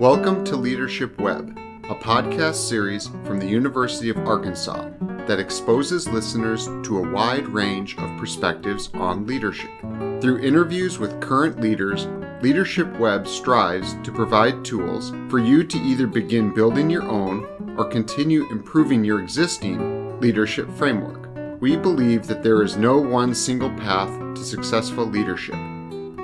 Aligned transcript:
Welcome 0.00 0.44
to 0.44 0.54
Leadership 0.54 1.20
Web, 1.20 1.58
a 1.90 1.94
podcast 1.96 2.68
series 2.68 3.08
from 3.24 3.40
the 3.40 3.48
University 3.48 4.10
of 4.10 4.18
Arkansas 4.18 4.90
that 5.26 5.40
exposes 5.40 6.06
listeners 6.06 6.66
to 6.84 6.98
a 6.98 7.10
wide 7.10 7.48
range 7.48 7.98
of 7.98 8.16
perspectives 8.16 8.90
on 8.94 9.26
leadership. 9.26 9.72
Through 10.20 10.38
interviews 10.38 11.00
with 11.00 11.20
current 11.20 11.60
leaders, 11.60 12.06
Leadership 12.42 12.96
Web 13.00 13.26
strives 13.26 13.96
to 14.04 14.12
provide 14.12 14.64
tools 14.64 15.12
for 15.28 15.40
you 15.40 15.64
to 15.64 15.78
either 15.78 16.06
begin 16.06 16.54
building 16.54 16.88
your 16.88 17.02
own 17.02 17.74
or 17.76 17.84
continue 17.84 18.48
improving 18.52 19.02
your 19.02 19.20
existing 19.20 20.20
leadership 20.20 20.70
framework. 20.76 21.28
We 21.60 21.74
believe 21.74 22.28
that 22.28 22.44
there 22.44 22.62
is 22.62 22.76
no 22.76 22.98
one 22.98 23.34
single 23.34 23.70
path 23.70 24.10
to 24.36 24.44
successful 24.44 25.06
leadership, 25.06 25.56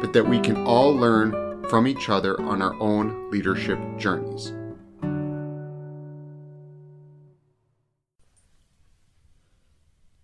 but 0.01 0.13
that 0.13 0.29
we 0.29 0.39
can 0.39 0.65
all 0.65 0.95
learn 0.95 1.44
from 1.75 1.89
each 1.89 2.09
other 2.09 2.41
on 2.41 2.63
our 2.63 2.81
own 2.81 3.29
leadership 3.33 3.81
journeys. 3.99 4.53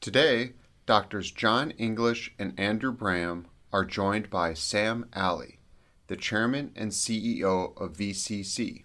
Today, 0.00 0.52
Doctors 0.86 1.32
John 1.32 1.72
English 1.72 2.32
and 2.38 2.54
Andrew 2.56 2.92
Bram 2.92 3.48
are 3.72 3.84
joined 3.84 4.30
by 4.30 4.54
Sam 4.54 5.08
Alley, 5.12 5.58
the 6.06 6.14
chairman 6.14 6.70
and 6.76 6.92
CEO 6.92 7.76
of 7.76 7.96
VCC. 7.96 8.84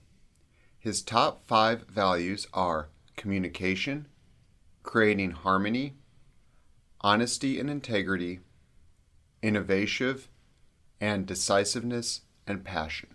His 0.79 1.03
top 1.03 1.45
five 1.45 1.83
values 1.87 2.47
are 2.51 2.89
communication, 3.15 4.07
creating 4.81 5.29
harmony, 5.29 5.97
honesty 7.01 7.59
and 7.59 7.69
integrity, 7.69 8.39
innovation, 9.43 10.17
and 10.99 11.27
decisiveness 11.27 12.21
and 12.47 12.63
passion. 12.63 13.09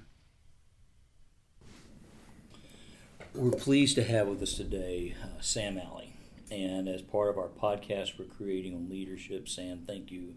We're 3.35 3.53
pleased 3.53 3.95
to 3.95 4.05
have 4.05 4.27
with 4.27 4.43
us 4.43 4.55
today 4.55 5.15
uh, 5.23 5.41
Sam 5.41 5.79
Alley. 5.79 6.15
And 6.51 6.89
as 6.89 7.01
part 7.01 7.29
of 7.29 7.39
our 7.39 7.49
podcast 7.49 8.19
we're 8.19 8.25
creating 8.25 8.75
on 8.75 8.91
leadership, 8.91 9.49
Sam, 9.49 9.85
thank 9.87 10.11
you 10.11 10.35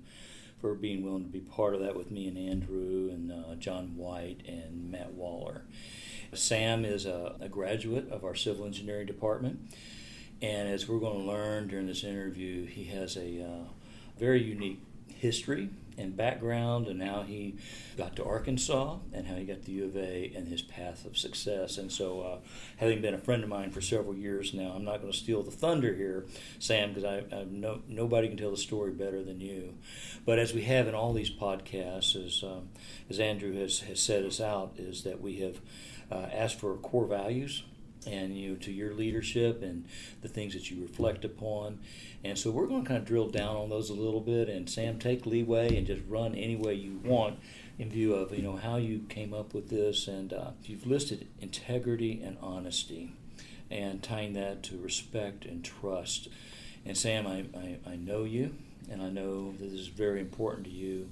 for 0.62 0.76
being 0.76 1.04
willing 1.04 1.24
to 1.24 1.30
be 1.30 1.40
part 1.40 1.74
of 1.74 1.82
that 1.82 1.96
with 1.96 2.12
me 2.12 2.28
and 2.28 2.38
Andrew 2.38 3.10
and 3.12 3.32
uh, 3.32 3.56
John 3.56 3.98
White 3.98 4.42
and 4.48 4.92
Matt 4.92 5.14
Waller. 5.14 5.64
Sam 6.34 6.86
is 6.86 7.06
a, 7.06 7.36
a 7.42 7.50
graduate 7.50 8.10
of 8.12 8.24
our 8.24 8.36
civil 8.36 8.66
engineering 8.66 9.08
department. 9.08 9.60
And 10.42 10.70
as 10.70 10.88
we're 10.88 11.00
going 11.00 11.20
to 11.20 11.26
learn 11.26 11.68
during 11.68 11.88
this 11.88 12.04
interview, 12.04 12.66
he 12.66 12.86
has 12.86 13.18
a 13.18 13.44
uh, 13.44 13.70
very 14.20 14.44
unique 14.44 14.82
history 15.08 15.70
and 15.98 16.16
background 16.16 16.88
and 16.88 17.02
how 17.02 17.22
he 17.24 17.56
got 17.98 18.16
to 18.16 18.24
Arkansas 18.24 18.98
and 19.14 19.28
how 19.28 19.36
he 19.36 19.46
got 19.46 19.64
to 19.64 19.72
U 19.72 19.86
of 19.86 19.98
A 19.98 20.32
and 20.36 20.48
his 20.48 20.62
path 20.62 21.06
of 21.06 21.18
success. 21.18 21.78
And 21.78 21.92
so, 21.92 22.22
uh, 22.22 22.38
having 22.78 23.02
been 23.02 23.14
a 23.14 23.20
friend 23.20 23.44
of 23.44 23.50
mine 23.50 23.72
for 23.72 23.82
several 23.82 24.16
years 24.16 24.54
now, 24.54 24.74
I'm 24.76 24.84
not 24.84 25.02
going 25.02 25.12
to 25.12 25.18
steal 25.18 25.44
the 25.44 25.52
thunder 25.52 25.94
here, 25.94 26.26
Sam, 26.60 26.94
because 26.94 27.04
I, 27.04 27.36
I 27.36 27.46
no, 27.50 27.82
nobody 27.88 28.28
can 28.28 28.38
tell 28.38 28.52
the 28.52 28.58
story 28.58 28.92
better 28.92 29.24
than 29.24 29.40
you. 29.40 29.76
But 30.26 30.40
as 30.40 30.54
we 30.54 30.64
have 30.64 30.88
in 30.88 30.96
all 30.96 31.14
these 31.14 31.32
podcasts, 31.32 32.16
as, 32.16 32.44
um, 32.44 32.70
as 33.10 33.20
Andrew 33.20 33.54
has, 33.60 33.82
has 33.82 34.00
set 34.00 34.24
us 34.24 34.40
out, 34.40 34.74
is 34.78 35.04
that 35.04 35.22
we 35.22 35.38
have 35.38 35.60
uh, 36.12 36.28
asked 36.32 36.60
for 36.60 36.76
core 36.78 37.06
values 37.06 37.64
and 38.08 38.38
you 38.38 38.50
know, 38.50 38.56
to 38.58 38.72
your 38.72 38.94
leadership 38.94 39.62
and 39.62 39.86
the 40.22 40.28
things 40.28 40.54
that 40.54 40.70
you 40.70 40.82
reflect 40.82 41.26
upon. 41.26 41.80
And 42.24 42.38
so 42.38 42.52
we're 42.52 42.68
going 42.68 42.84
to 42.84 42.88
kind 42.88 43.02
of 43.02 43.08
drill 43.08 43.30
down 43.30 43.56
on 43.56 43.70
those 43.70 43.90
a 43.90 43.94
little 43.94 44.22
bit. 44.22 44.50
And 44.50 44.70
Sam, 44.70 45.00
take 45.00 45.26
leeway 45.26 45.76
and 45.78 45.86
just 45.86 46.02
run 46.08 46.36
any 46.36 46.56
way 46.56 46.74
you 46.74 47.00
want 47.04 47.40
in 47.78 47.90
view 47.90 48.14
of 48.14 48.36
you 48.36 48.44
know 48.44 48.56
how 48.56 48.78
you 48.78 49.00
came 49.10 49.34
up 49.34 49.54
with 49.54 49.70
this. 49.70 50.08
And 50.08 50.34
uh, 50.34 50.52
you've 50.64 50.88
listed 50.88 51.28
integrity 51.42 52.22
and 52.24 52.38
honesty, 52.42 53.14
and 53.70 54.02
tying 54.02 54.34
that 54.34 54.64
to 54.64 54.78
respect 54.78 55.46
and 55.46 55.64
trust. 55.64 56.30
And 56.86 56.98
Sam, 56.98 57.28
I, 57.28 57.46
I, 57.58 57.92
I 57.92 57.96
know 57.96 58.24
you, 58.24 58.56
and 58.90 59.02
I 59.02 59.10
know 59.10 59.54
this 59.54 59.72
is 59.72 59.88
very 59.88 60.20
important 60.20 60.66
to 60.66 60.72
you. 60.72 61.10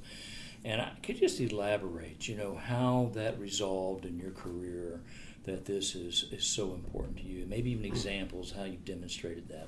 And 0.64 0.80
I 0.80 0.92
could 1.02 1.18
just 1.18 1.40
elaborate, 1.40 2.28
you 2.28 2.36
know, 2.36 2.56
how 2.56 3.10
that 3.16 3.40
resolved 3.40 4.06
in 4.06 4.20
your 4.20 4.32
career 4.32 5.00
that 5.44 5.66
this 5.66 5.96
is, 5.96 6.26
is 6.32 6.44
so 6.44 6.74
important 6.74 7.18
to 7.18 7.24
you? 7.24 7.46
Maybe 7.48 7.72
even 7.72 7.86
examples 7.86 8.52
how 8.52 8.64
you've 8.64 8.86
demonstrated 8.86 9.50
that. 9.50 9.68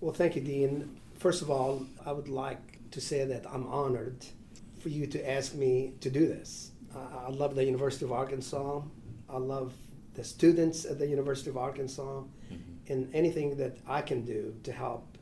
Well, 0.00 0.12
thank 0.12 0.36
you, 0.36 0.42
Dean. 0.42 1.00
First 1.18 1.42
of 1.42 1.50
all, 1.50 1.86
I 2.06 2.12
would 2.12 2.28
like 2.28 2.78
to 2.90 3.00
say 3.00 3.24
that 3.24 3.44
I'm 3.52 3.66
honored 3.66 4.24
for 4.80 4.88
you 4.88 5.06
to 5.06 5.30
ask 5.30 5.54
me 5.54 5.92
to 6.00 6.10
do 6.10 6.26
this. 6.26 6.72
I 6.94 7.30
love 7.30 7.54
the 7.54 7.64
University 7.64 8.04
of 8.04 8.12
Arkansas. 8.12 8.80
I 9.28 9.38
love 9.38 9.72
the 10.14 10.24
students 10.24 10.84
at 10.84 10.98
the 10.98 11.06
University 11.06 11.50
of 11.50 11.56
Arkansas. 11.56 12.02
Mm-hmm. 12.02 12.92
And 12.92 13.14
anything 13.14 13.56
that 13.58 13.76
I 13.86 14.02
can 14.02 14.24
do 14.24 14.54
to 14.64 14.72
help 14.72 15.18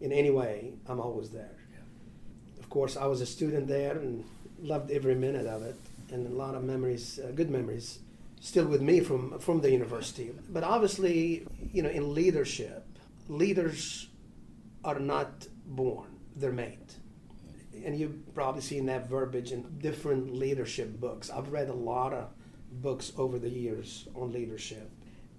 in 0.00 0.12
any 0.12 0.30
way, 0.30 0.72
I'm 0.88 1.00
always 1.00 1.30
there. 1.30 1.56
Yeah. 1.72 2.60
Of 2.60 2.68
course, 2.70 2.96
I 2.96 3.06
was 3.06 3.20
a 3.20 3.26
student 3.26 3.68
there 3.68 3.98
and 3.98 4.24
loved 4.60 4.90
every 4.90 5.14
minute 5.14 5.46
of 5.46 5.62
it, 5.62 5.76
and 6.10 6.26
a 6.26 6.30
lot 6.30 6.54
of 6.54 6.64
memories, 6.64 7.20
uh, 7.22 7.30
good 7.32 7.50
memories 7.50 7.98
still 8.42 8.66
with 8.66 8.82
me 8.82 9.00
from 9.00 9.38
from 9.38 9.60
the 9.60 9.70
university. 9.70 10.32
But 10.50 10.64
obviously, 10.64 11.46
you 11.72 11.82
know, 11.82 11.88
in 11.88 12.12
leadership, 12.12 12.84
leaders 13.28 14.08
are 14.84 14.98
not 14.98 15.46
born; 15.64 16.10
they're 16.36 16.52
made. 16.52 16.78
And 17.84 17.98
you've 17.98 18.34
probably 18.34 18.60
seen 18.60 18.86
that 18.86 19.08
verbiage 19.08 19.50
in 19.52 19.78
different 19.78 20.34
leadership 20.34 21.00
books. 21.00 21.30
I've 21.30 21.50
read 21.52 21.68
a 21.68 21.74
lot 21.74 22.12
of 22.12 22.28
books 22.70 23.12
over 23.16 23.38
the 23.38 23.48
years 23.48 24.06
on 24.14 24.32
leadership 24.32 24.90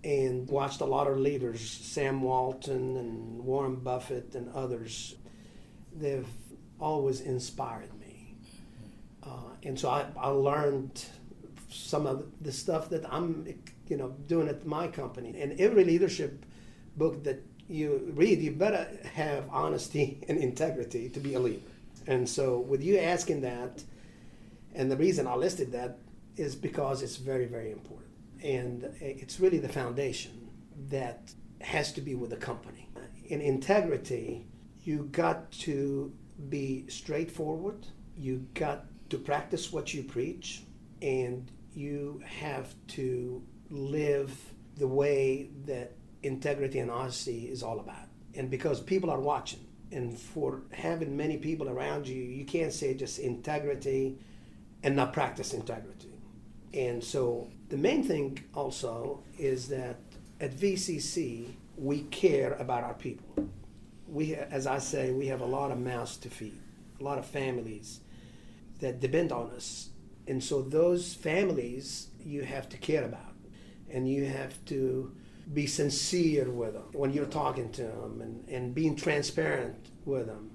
and 0.04 0.50
watched 0.50 0.82
a 0.82 0.86
lot 0.86 1.08
of 1.08 1.18
leaders, 1.18 1.62
Sam 1.62 2.22
Walton 2.22 2.98
and 2.98 3.46
Warren 3.46 3.76
Buffett 3.76 4.36
and 4.36 4.50
others. 4.54 5.16
They've 5.96 6.28
always 6.80 7.22
inspired 7.22 7.98
me. 8.00 8.36
Uh, 9.24 9.56
and 9.64 9.80
so 9.80 9.90
I, 9.90 10.06
I 10.18 10.28
learned 10.28 11.06
some 11.74 12.06
of 12.06 12.26
the 12.42 12.52
stuff 12.52 12.90
that 12.90 13.12
I'm, 13.12 13.48
you 13.88 13.98
know, 13.98 14.16
doing 14.28 14.48
at 14.48 14.66
my 14.66 14.88
company. 14.88 15.36
And 15.40 15.60
every 15.60 15.84
leadership 15.84 16.46
book 16.98 17.24
that 17.24 17.44
you 17.68 18.12
read, 18.16 18.42
you 18.42 18.52
better 18.52 18.88
have 19.14 19.46
honesty 19.50 20.22
and 20.28 20.38
integrity 20.38 21.10
to 21.10 21.20
be 21.20 21.34
a 21.34 21.40
leader. 21.40 21.62
And 22.06 22.28
so, 22.28 22.60
with 22.60 22.84
you 22.84 22.98
asking 22.98 23.42
that, 23.42 23.84
and 24.76 24.92
the 24.92 24.98
reason 24.98 25.28
I 25.28 25.36
listed 25.36 25.72
that 25.72 26.00
is 26.36 26.56
because 26.56 27.02
it's 27.02 27.16
very, 27.18 27.46
very 27.46 27.72
important. 27.72 28.10
And 28.44 28.84
it's 29.00 29.40
really 29.40 29.60
the 29.60 29.70
foundation 29.70 30.50
that 30.90 31.32
has 31.62 31.94
to 31.94 32.02
be 32.02 32.16
with 32.16 32.32
the 32.32 32.36
company. 32.36 32.90
In 33.28 33.40
integrity, 33.40 34.46
you 34.84 35.08
got 35.12 35.50
to 35.52 36.12
be 36.50 36.86
straightforward, 36.90 37.88
you 38.18 38.46
got 38.54 38.86
to 39.10 39.18
practice 39.18 39.72
what 39.72 39.94
you 39.94 40.04
preach, 40.04 40.64
and 41.02 41.50
you 41.76 42.22
have 42.26 42.74
to 42.88 43.42
live 43.70 44.36
the 44.78 44.88
way 44.88 45.50
that 45.66 45.94
integrity 46.24 46.80
and 46.80 46.90
honesty 46.90 47.50
is 47.50 47.64
all 47.64 47.80
about. 47.80 48.08
And 48.36 48.50
because 48.50 48.82
people 48.82 49.10
are 49.10 49.20
watching, 49.20 49.66
and 49.92 50.18
for 50.18 50.64
having 50.72 51.16
many 51.16 51.38
people 51.38 51.70
around 51.70 52.08
you, 52.08 52.22
you 52.22 52.46
can't 52.46 52.74
say 52.74 52.94
just 52.94 53.20
integrity 53.20 54.18
and 54.82 54.96
not 54.96 55.14
practice 55.14 55.54
integrity. 55.54 56.12
And 56.74 57.04
so 57.04 57.50
the 57.70 57.78
main 57.78 58.04
thing 58.04 58.40
also 58.56 59.24
is 59.38 59.68
that 59.70 60.00
at 60.40 60.56
VCC, 60.56 61.54
we 61.78 62.02
care 62.04 62.54
about 62.54 62.84
our 62.84 62.96
people. 62.96 63.50
We, 64.08 64.36
as 64.36 64.68
I 64.68 64.80
say, 64.80 65.12
we 65.12 65.28
have 65.28 65.42
a 65.42 65.46
lot 65.46 65.72
of 65.72 65.80
mouths 65.80 66.18
to 66.18 66.30
feed, 66.30 66.60
a 67.00 67.04
lot 67.04 67.18
of 67.18 67.26
families 67.26 68.00
that 68.80 69.00
depend 69.00 69.32
on 69.32 69.52
us 69.52 69.90
and 70.28 70.44
so 70.44 70.62
those 70.62 71.14
families 71.14 72.08
you 72.24 72.44
have 72.44 72.70
to 72.70 72.78
care 72.78 73.04
about, 73.04 73.36
and 73.90 74.10
you 74.10 74.26
have 74.26 74.64
to 74.66 75.16
be 75.54 75.68
sincere 75.68 76.50
with 76.50 76.74
them 76.74 76.86
when 76.94 77.12
you're 77.12 77.26
talking 77.26 77.70
to 77.72 77.84
them 77.84 78.22
and, 78.22 78.48
and 78.48 78.74
being 78.74 78.96
transparent 78.96 79.90
with 80.06 80.28
them. 80.28 80.52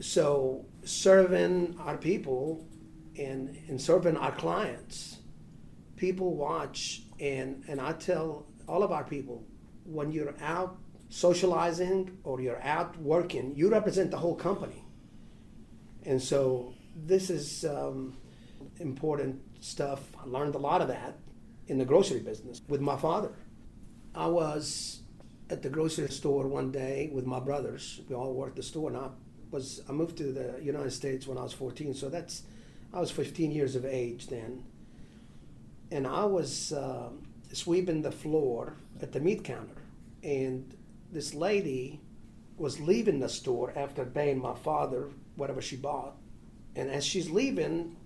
So 0.00 0.64
serving 0.84 1.76
our 1.80 1.96
people 1.96 2.64
and, 3.18 3.58
and 3.68 3.80
serving 3.80 4.16
our 4.16 4.30
clients, 4.30 5.18
people 5.96 6.36
watch 6.36 7.02
and, 7.18 7.64
and 7.66 7.80
I 7.80 7.92
tell 7.92 8.46
all 8.68 8.84
of 8.84 8.92
our 8.92 9.02
people 9.02 9.44
when 9.84 10.12
you're 10.12 10.34
out 10.40 10.78
socializing 11.08 12.18
or 12.22 12.40
you're 12.40 12.62
out 12.62 12.96
working, 12.98 13.54
you 13.56 13.70
represent 13.70 14.10
the 14.10 14.18
whole 14.18 14.36
company. 14.36 14.84
And 16.04 16.22
so 16.22 16.74
this 16.94 17.30
is 17.30 17.64
um, 17.64 18.16
important 18.80 19.40
stuff. 19.60 20.00
I 20.22 20.26
learned 20.28 20.54
a 20.54 20.58
lot 20.58 20.80
of 20.82 20.88
that 20.88 21.18
in 21.68 21.78
the 21.78 21.84
grocery 21.84 22.20
business 22.20 22.60
with 22.68 22.80
my 22.80 22.96
father. 22.96 23.32
I 24.14 24.26
was 24.26 25.00
at 25.50 25.62
the 25.62 25.70
grocery 25.70 26.08
store 26.08 26.46
one 26.48 26.70
day 26.72 27.10
with 27.12 27.26
my 27.26 27.40
brothers. 27.40 28.00
We 28.08 28.14
all 28.16 28.34
worked 28.34 28.56
the 28.56 28.62
store, 28.62 28.88
and 28.90 28.98
I 28.98 29.08
was 29.50 29.80
I 29.88 29.92
moved 29.92 30.18
to 30.18 30.32
the 30.32 30.58
United 30.62 30.92
States 30.92 31.26
when 31.26 31.38
I 31.38 31.42
was 31.42 31.52
14. 31.52 31.94
So 31.94 32.08
that's 32.08 32.42
I 32.92 33.00
was 33.00 33.10
15 33.10 33.50
years 33.52 33.76
of 33.76 33.84
age 33.84 34.28
then. 34.28 34.64
and 35.90 36.06
I 36.06 36.24
was 36.24 36.72
uh, 36.72 37.10
sweeping 37.52 38.02
the 38.02 38.12
floor 38.12 38.74
at 39.00 39.12
the 39.12 39.20
meat 39.20 39.44
counter, 39.44 39.82
and 40.22 40.74
this 41.12 41.34
lady 41.34 42.00
was 42.56 42.80
leaving 42.80 43.20
the 43.20 43.28
store 43.28 43.72
after 43.76 44.04
paying 44.04 44.40
my 44.40 44.54
father 44.54 45.08
whatever 45.36 45.62
she 45.62 45.76
bought, 45.76 46.16
and 46.76 46.90
as 46.90 47.04
she's 47.04 47.30
leaving, 47.30 47.96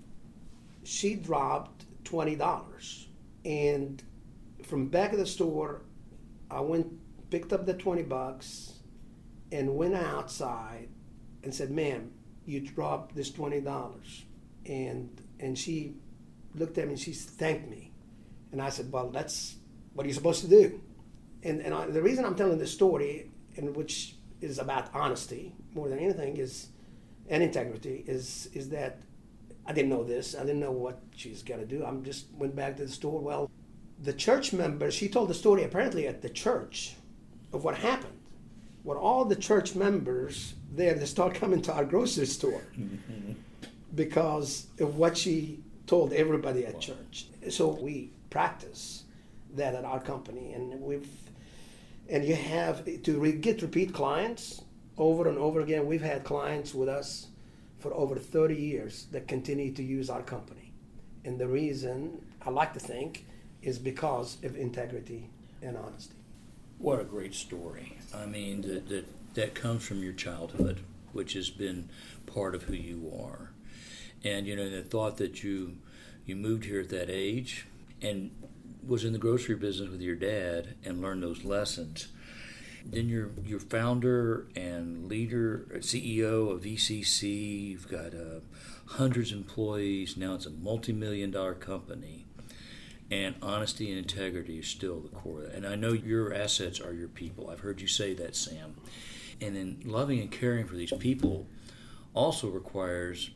she 0.85 1.15
dropped 1.15 1.85
twenty 2.05 2.37
dollars, 2.37 3.09
and 3.45 4.03
from 4.65 4.89
back 4.89 5.13
of 5.13 5.19
the 5.19 5.27
store, 5.27 5.83
I 6.51 6.61
went 6.61 6.89
picked 7.31 7.53
up 7.53 7.67
the 7.67 7.75
twenty 7.75 8.03
bucks, 8.03 8.75
and 9.51 9.77
went 9.77 9.95
outside, 9.95 10.89
and 11.43 11.55
said, 11.55 11.71
"Ma'am, 11.71 12.13
you 12.45 12.61
dropped 12.61 13.15
this 13.15 13.31
twenty 13.31 13.61
dollars," 13.61 14.25
and 14.67 15.21
and 15.41 15.59
she 15.59 15.97
looked 16.55 16.77
at 16.79 16.87
me 16.87 16.93
and 16.93 17.01
she 17.01 17.13
thanked 17.13 17.69
me, 17.69 17.93
and 18.51 18.61
I 18.61 18.69
said, 18.69 18.93
"Well, 18.93 19.11
that's 19.11 19.57
what 19.95 20.05
are 20.05 20.09
you 20.09 20.15
supposed 20.15 20.43
to 20.43 20.49
do?" 20.49 20.81
And 21.43 21.61
and 21.61 21.75
I, 21.75 21.87
the 21.87 22.03
reason 22.03 22.25
I'm 22.25 22.35
telling 22.37 22.59
this 22.59 22.73
story, 22.73 23.31
in 23.55 23.73
which 23.75 24.17
is 24.41 24.59
about 24.59 24.95
honesty 24.95 25.55
more 25.75 25.89
than 25.89 25.99
anything, 25.99 26.37
is 26.37 26.69
and 27.29 27.43
integrity, 27.43 28.05
is 28.07 28.49
is 28.53 28.69
that 28.71 29.03
I 29.67 29.73
didn't 29.73 29.91
know 29.91 30.05
this. 30.05 30.35
I 30.35 30.41
didn't 30.41 30.61
know 30.61 30.73
what 30.73 31.01
she's 31.15 31.43
gonna 31.43 31.65
do. 31.65 31.85
I'm 31.85 32.03
just 32.05 32.27
went 32.37 32.57
back 32.57 32.77
to 32.77 32.85
the 32.85 32.91
store. 32.91 33.21
Well, 33.21 33.51
the 34.03 34.13
church 34.13 34.53
member, 34.53 34.91
she 34.91 35.09
told 35.09 35.29
the 35.29 35.35
story 35.35 35.63
apparently 35.63 36.07
at 36.09 36.23
the 36.23 36.29
church 36.29 36.97
of 37.53 37.65
what 37.65 37.77
happened. 37.77 38.19
What 38.83 38.97
all 38.97 39.25
the 39.25 39.37
church 39.37 39.77
members 39.77 40.55
there, 40.73 40.95
they 40.95 41.07
start 41.07 41.35
coming 41.35 41.63
to 41.63 41.73
our 41.73 41.85
grocery 41.85 42.27
store 42.27 42.63
because 43.95 44.67
of 44.81 44.97
what 44.97 45.17
she 45.17 45.61
told 45.87 46.13
everybody 46.13 46.67
at 46.67 46.81
church. 46.81 47.27
So 47.51 47.69
we 47.69 48.11
practice 48.31 49.05
that 49.55 49.75
at 49.75 49.85
our 49.85 50.01
company, 50.01 50.53
and 50.55 50.81
we've 50.81 51.07
and 52.09 52.25
you 52.25 52.35
have 52.35 52.85
to 53.03 53.19
re- 53.21 53.33
get 53.33 53.63
repeat 53.63 53.95
clients 53.95 54.63
over 54.99 55.29
and 55.29 55.39
over 55.39 55.61
again. 55.61 55.87
We've 55.87 56.03
had 56.03 56.25
clients 56.25 56.75
with 56.75 56.89
us 56.89 57.29
for 57.83 57.93
over 57.95 58.17
30 58.17 58.55
years 58.55 59.07
that 59.11 59.27
continue 59.27 59.73
to 59.73 59.83
use 59.83 60.09
our 60.09 60.23
company, 60.23 60.73
and 61.25 61.39
the 61.39 61.49
reason 61.49 62.25
I 62.41 62.51
like 62.51 62.73
to 62.75 62.81
think 62.81 63.27
is 63.61 63.79
because 63.79 64.39
of 64.45 64.57
integrity 64.57 65.29
and 65.61 65.77
honesty. 65.77 66.15
What 66.79 67.01
a 67.01 67.05
great 67.05 67.35
story! 67.35 67.99
I 68.15 68.27
mean, 68.27 68.63
that 68.63 68.89
that, 68.89 69.05
that 69.35 69.55
comes 69.55 69.85
from 69.85 70.03
your 70.03 70.13
childhood, 70.13 70.81
which 71.13 71.33
has 71.35 71.51
been 71.51 71.89
part 72.27 72.55
of 72.55 72.65
who 72.65 72.75
you 72.75 73.13
are, 73.21 73.51
and 74.25 74.47
you 74.47 74.57
know 74.57 74.71
the 74.71 74.83
thought 74.83 75.17
that 75.19 75.43
you 75.43 75.77
you 76.25 76.37
moved 76.37 76.65
here 76.65 76.81
at 76.81 76.89
that 76.91 77.11
age 77.11 77.67
and 78.01 78.31
was 78.87 79.05
in 79.05 79.13
the 79.13 79.19
grocery 79.19 79.55
business 79.55 79.91
with 79.91 80.01
your 80.01 80.17
dad 80.17 80.75
and 80.85 81.01
learned 81.01 81.23
those 81.23 81.45
lessons. 81.45 82.09
Then 82.85 83.09
you're 83.09 83.31
you're 83.45 83.61
founder 83.61 84.49
and 84.57 85.09
leader, 85.09 85.67
CEO 85.79 86.51
of 86.53 86.63
VCC. 86.63 87.71
You've 87.71 87.89
got 87.89 88.15
uh, 88.15 88.41
hundreds 88.87 89.33
of 89.33 89.39
employees. 89.39 90.17
Now 90.17 90.35
it's 90.35 90.47
a 90.47 90.51
multi-million 90.51 91.31
dollar 91.31 91.55
company, 91.55 92.27
and 93.11 93.37
honesty 93.41 93.89
and 93.91 93.99
integrity 93.99 94.59
is 94.59 94.67
still 94.67 95.01
the 95.01 95.09
core. 95.09 95.45
And 95.45 95.67
I 95.67 95.77
know 95.77 95.93
your 95.93 96.35
assets 96.35 96.81
are 96.81 96.93
your 96.93 97.09
people. 97.09 97.51
I've 97.51 97.61
heard 97.61 97.81
you 97.81 97.89
say 97.89 98.15
that, 98.15 98.35
Sam. 98.35 98.77
And 99.41 99.57
then 99.57 99.81
loving 99.85 100.21
and 100.21 100.31
caring 100.31 100.67
for 100.67 100.77
these 100.77 100.93
people 100.99 101.47
also 102.15 102.49
requires 102.49 103.31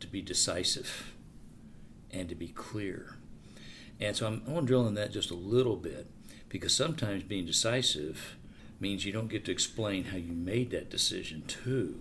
to 0.00 0.06
be 0.06 0.22
decisive 0.22 1.12
and 2.10 2.28
to 2.28 2.34
be 2.34 2.48
clear. 2.48 3.16
And 4.00 4.16
so 4.16 4.26
I'm, 4.26 4.44
want 4.46 4.66
to 4.66 4.66
drill 4.66 4.86
in 4.86 4.94
that 4.94 5.12
just 5.12 5.30
a 5.30 5.34
little 5.34 5.76
bit 5.76 6.06
because 6.48 6.74
sometimes 6.74 7.24
being 7.24 7.46
decisive 7.46 8.36
means 8.80 9.04
you 9.04 9.12
don't 9.12 9.28
get 9.28 9.44
to 9.44 9.52
explain 9.52 10.04
how 10.04 10.16
you 10.16 10.32
made 10.32 10.70
that 10.70 10.90
decision 10.90 11.42
too. 11.46 12.00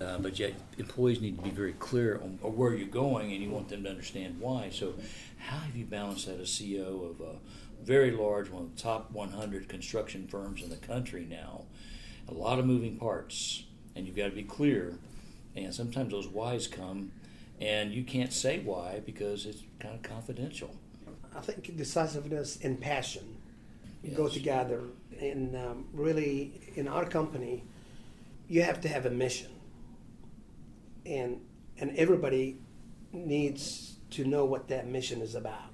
Uh, 0.00 0.18
but 0.18 0.38
yet, 0.38 0.54
employees 0.78 1.20
need 1.20 1.36
to 1.36 1.42
be 1.42 1.50
very 1.50 1.74
clear 1.74 2.20
on, 2.22 2.38
where 2.40 2.74
you're 2.74 2.88
going, 2.88 3.32
and 3.32 3.42
you 3.42 3.50
want 3.50 3.68
them 3.68 3.84
to 3.84 3.90
understand 3.90 4.40
why. 4.40 4.68
So, 4.70 4.94
how 5.38 5.58
have 5.58 5.76
you 5.76 5.84
balanced 5.84 6.26
that 6.26 6.40
as 6.40 6.48
CEO 6.48 7.10
of 7.10 7.20
a 7.20 7.36
very 7.82 8.10
large, 8.10 8.50
one 8.50 8.64
of 8.64 8.74
the 8.74 8.82
top 8.82 9.10
100 9.12 9.68
construction 9.68 10.26
firms 10.26 10.62
in 10.62 10.70
the 10.70 10.76
country 10.76 11.26
now? 11.28 11.64
A 12.28 12.34
lot 12.34 12.58
of 12.58 12.66
moving 12.66 12.96
parts, 12.96 13.64
and 13.94 14.06
you've 14.06 14.16
got 14.16 14.30
to 14.30 14.34
be 14.34 14.42
clear. 14.42 14.98
And 15.54 15.72
sometimes 15.72 16.10
those 16.10 16.26
whys 16.26 16.66
come, 16.66 17.12
and 17.60 17.92
you 17.92 18.02
can't 18.02 18.32
say 18.32 18.58
why 18.60 19.00
because 19.04 19.46
it's 19.46 19.62
kind 19.78 19.94
of 19.94 20.02
confidential. 20.02 20.74
I 21.36 21.40
think 21.40 21.76
decisiveness 21.76 22.58
and 22.62 22.80
passion 22.80 23.36
Yes. 24.10 24.16
go 24.16 24.28
together. 24.28 24.82
And 25.20 25.56
um, 25.56 25.86
really, 25.92 26.60
in 26.76 26.88
our 26.88 27.04
company, 27.06 27.64
you 28.48 28.62
have 28.62 28.80
to 28.82 28.88
have 28.88 29.06
a 29.06 29.10
mission, 29.10 29.50
and 31.06 31.40
and 31.78 31.96
everybody 31.96 32.58
needs 33.12 33.96
to 34.10 34.24
know 34.24 34.44
what 34.44 34.68
that 34.68 34.86
mission 34.86 35.20
is 35.20 35.34
about. 35.34 35.70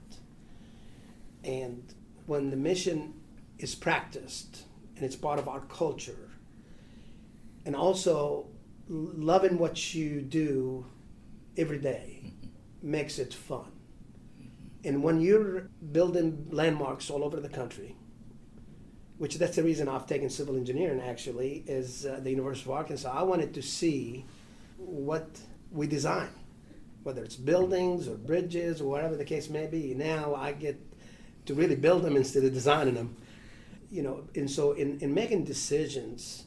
And 1.45 1.83
when 2.27 2.51
the 2.51 2.57
mission 2.57 3.15
is 3.59 3.75
practiced 3.75 4.65
and 4.97 5.05
it's 5.05 5.17
part 5.17 5.39
of 5.39 5.49
our 5.49 5.61
culture, 5.61 6.31
and 7.65 7.75
also 7.77 8.47
loving 8.89 9.59
what 9.59 9.95
you 9.95 10.21
do 10.21 10.87
every 11.57 11.79
day 11.79 12.33
makes 12.83 13.19
it 13.19 13.33
fun. 13.35 13.71
And 14.85 15.03
when 15.03 15.21
you're 15.21 15.69
building 15.93 16.49
landmarks 16.51 17.11
all 17.11 17.23
over 17.25 17.41
the 17.41 17.49
country, 17.49 17.97
which 19.21 19.37
that's 19.37 19.57
the 19.57 19.63
reason 19.63 19.87
I've 19.87 20.07
taken 20.07 20.31
civil 20.31 20.57
engineering 20.57 21.03
actually, 21.03 21.63
is 21.67 22.07
uh, 22.07 22.21
the 22.23 22.31
University 22.31 22.71
of 22.71 22.77
Arkansas. 22.77 23.13
I 23.13 23.23
wanted 23.23 23.53
to 23.53 23.61
see 23.61 24.25
what 24.79 25.29
we 25.71 25.87
design, 25.87 26.31
whether 27.03 27.23
it's 27.23 27.37
buildings 27.37 28.09
or 28.09 28.15
bridges 28.15 28.81
or 28.81 28.89
whatever 28.89 29.17
the 29.17 29.27
case 29.27 29.51
may 29.51 29.67
be. 29.67 29.93
Now 29.93 30.35
I 30.35 30.53
get 30.53 30.81
to 31.45 31.53
really 31.53 31.77
build 31.77 32.03
them 32.03 32.17
instead 32.17 32.45
of 32.45 32.55
designing 32.55 32.95
them. 32.95 33.15
You 33.91 34.05
know, 34.05 34.25
and 34.35 34.51
so 34.51 34.73
in, 34.73 34.99
in 35.01 35.13
making 35.13 35.45
decisions 35.45 36.45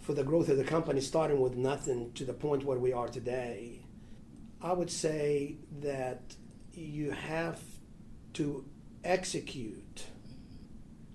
for 0.00 0.14
the 0.14 0.22
growth 0.22 0.48
of 0.50 0.58
the 0.58 0.64
company, 0.64 1.00
starting 1.00 1.40
with 1.40 1.56
nothing 1.56 2.12
to 2.12 2.24
the 2.24 2.34
point 2.34 2.64
where 2.64 2.78
we 2.78 2.92
are 2.92 3.08
today, 3.08 3.80
I 4.62 4.74
would 4.74 4.92
say 4.92 5.56
that 5.80 6.36
you 6.72 7.10
have 7.10 7.60
to 8.34 8.64
execute 9.02 10.04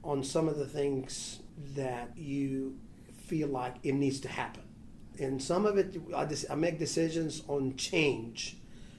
on 0.03 0.23
some 0.23 0.47
of 0.47 0.57
the 0.57 0.67
things 0.67 1.39
that 1.75 2.11
you 2.17 2.77
feel 3.25 3.47
like 3.47 3.75
it 3.83 3.93
needs 3.93 4.19
to 4.21 4.27
happen. 4.27 4.63
And 5.19 5.41
some 5.41 5.65
of 5.65 5.77
it, 5.77 5.95
I, 6.15 6.25
just, 6.25 6.49
I 6.49 6.55
make 6.55 6.79
decisions 6.79 7.43
on 7.47 7.75
change, 7.75 8.57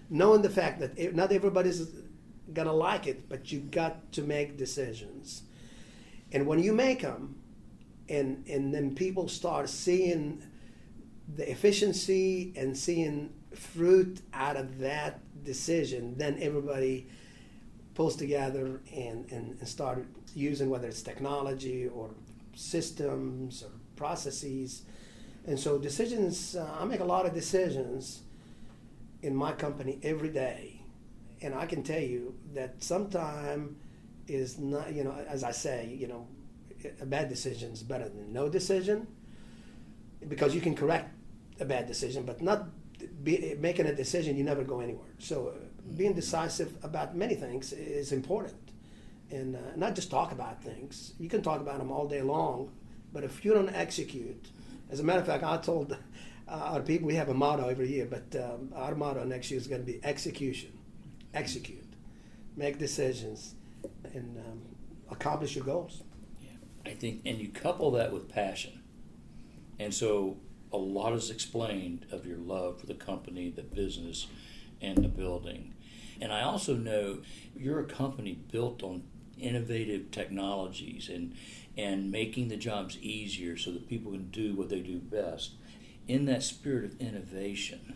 knowing 0.09 0.43
the 0.43 0.51
fact 0.51 0.81
that 0.81 1.15
not 1.15 1.33
everybody's 1.33 1.89
to 2.55 2.73
like 2.73 3.07
it, 3.07 3.29
but 3.29 3.51
you 3.51 3.61
got 3.61 4.13
to 4.13 4.23
make 4.23 4.57
decisions. 4.57 5.43
And 6.33 6.47
when 6.47 6.63
you 6.63 6.73
make 6.73 7.03
them, 7.03 7.37
and, 8.09 8.47
and 8.49 8.73
then 8.75 8.95
people 8.95 9.29
start 9.29 9.69
seeing 9.69 10.43
the 11.35 11.51
efficiency 11.51 12.53
and 12.57 12.77
seeing 12.77 13.33
fruit 13.55 14.21
out 14.33 14.57
of 14.57 14.79
that 14.79 15.21
decision, 15.43 16.17
then 16.19 16.37
everybody 16.41 17.09
pulls 17.95 18.17
together 18.17 18.81
and, 18.93 19.31
and, 19.31 19.57
and 19.59 19.69
start 19.69 20.05
using 20.35 20.69
whether 20.69 20.89
it's 20.89 21.03
technology 21.03 21.89
or 21.89 22.11
systems 22.55 23.63
or 23.63 23.71
processes. 23.97 24.83
And 25.47 25.59
so 25.59 25.79
decisions, 25.79 26.57
uh, 26.57 26.69
I 26.81 26.85
make 26.85 27.01
a 27.01 27.05
lot 27.05 27.27
of 27.27 27.35
decisions 27.35 28.23
in 29.23 29.35
my 29.35 29.53
company 29.53 29.99
every 30.03 30.31
day. 30.31 30.81
And 31.41 31.55
I 31.55 31.67
can 31.67 31.83
tell 31.83 32.01
you 32.01 32.35
that 32.55 32.83
sometime 32.83 33.77
is 34.27 34.59
not, 34.59 34.93
you 34.93 35.05
know, 35.05 35.15
as 35.29 35.45
I 35.45 35.51
say, 35.51 35.95
you 35.99 36.09
know, 36.09 36.27
a 37.01 37.07
bad 37.07 37.29
decision 37.29 37.73
is 37.73 37.83
better 37.83 38.09
than 38.09 38.33
no 38.33 38.49
decision 38.49 39.07
because 40.29 40.55
you 40.55 40.61
can 40.61 40.75
correct 40.75 41.15
a 41.61 41.65
bad 41.65 41.87
decision, 41.87 42.25
but 42.25 42.43
not 42.43 42.69
be, 43.23 43.57
making 43.59 43.87
a 43.87 43.95
decision, 43.95 44.37
you 44.37 44.45
never 44.45 44.65
go 44.65 44.81
anywhere. 44.81 45.09
So 45.19 45.49
uh, 45.49 45.74
being 45.97 46.15
decisive 46.15 46.73
about 46.83 47.17
many 47.17 47.35
things 47.35 47.73
is 47.73 48.13
important. 48.13 48.57
And 49.31 49.57
uh, 49.57 49.59
not 49.77 49.95
just 49.95 50.11
talk 50.11 50.33
about 50.33 50.63
things. 50.63 51.15
You 51.19 51.29
can 51.29 51.43
talk 51.43 51.61
about 51.61 51.79
them 51.79 51.91
all 51.91 52.07
day 52.07 52.23
long, 52.23 52.71
but 53.13 53.25
if 53.25 53.45
you 53.45 53.53
don't 53.53 53.75
execute, 53.75 54.47
as 54.91 55.01
a 55.01 55.03
matter 55.03 55.21
of 55.21 55.27
fact, 55.27 55.45
I 55.45 55.57
told 55.59 55.93
uh, 55.93 55.97
our 56.51 56.81
people 56.81 57.07
we 57.07 57.15
have 57.15 57.29
a 57.29 57.35
motto 57.35 57.69
every 57.69 57.91
year, 57.91 58.07
but 58.07 58.41
um, 58.41 58.73
our 58.75 58.95
motto 58.95 59.25
next 59.25 59.51
year 59.51 59.59
is 59.59 59.67
going 59.67 59.81
to 59.81 59.87
be 59.87 60.01
execution. 60.05 60.71
Execute, 61.33 61.93
make 62.57 62.79
decisions, 62.79 63.55
and 64.13 64.39
um, 64.39 64.63
accomplish 65.11 65.57
your 65.57 65.65
goals. 65.65 66.03
I 66.87 66.91
think, 66.91 67.23
and 67.25 67.39
you 67.39 67.49
couple 67.49 67.91
that 67.93 68.13
with 68.13 68.29
passion. 68.29 68.83
And 69.81 69.93
so 69.93 70.37
a 70.73 70.77
lot 70.77 71.13
is 71.15 71.31
explained 71.31 72.07
of 72.13 72.27
your 72.27 72.37
love 72.37 72.81
for 72.81 72.87
the 72.87 72.95
company, 72.95 73.51
the 73.51 73.63
business, 73.63 74.27
and 74.81 74.99
the 74.99 75.09
building. 75.09 75.74
And 76.21 76.33
I 76.33 76.43
also 76.43 76.75
know 76.75 77.19
you're 77.57 77.81
a 77.81 77.85
company 77.85 78.39
built 78.51 78.83
on 78.83 79.03
innovative 79.39 80.11
technologies 80.11 81.09
and 81.09 81.35
and 81.77 82.11
making 82.11 82.49
the 82.49 82.57
jobs 82.57 82.97
easier 82.99 83.57
so 83.57 83.73
that 83.73 83.89
people 83.89 84.13
can 84.13 84.31
do 84.31 84.55
what 84.55 84.69
they 84.69 84.79
do 84.79 84.99
best. 84.99 85.55
In 86.07 86.27
that 86.27 86.45
spirit 86.45 86.85
of 86.85 87.01
innovation, 87.01 87.95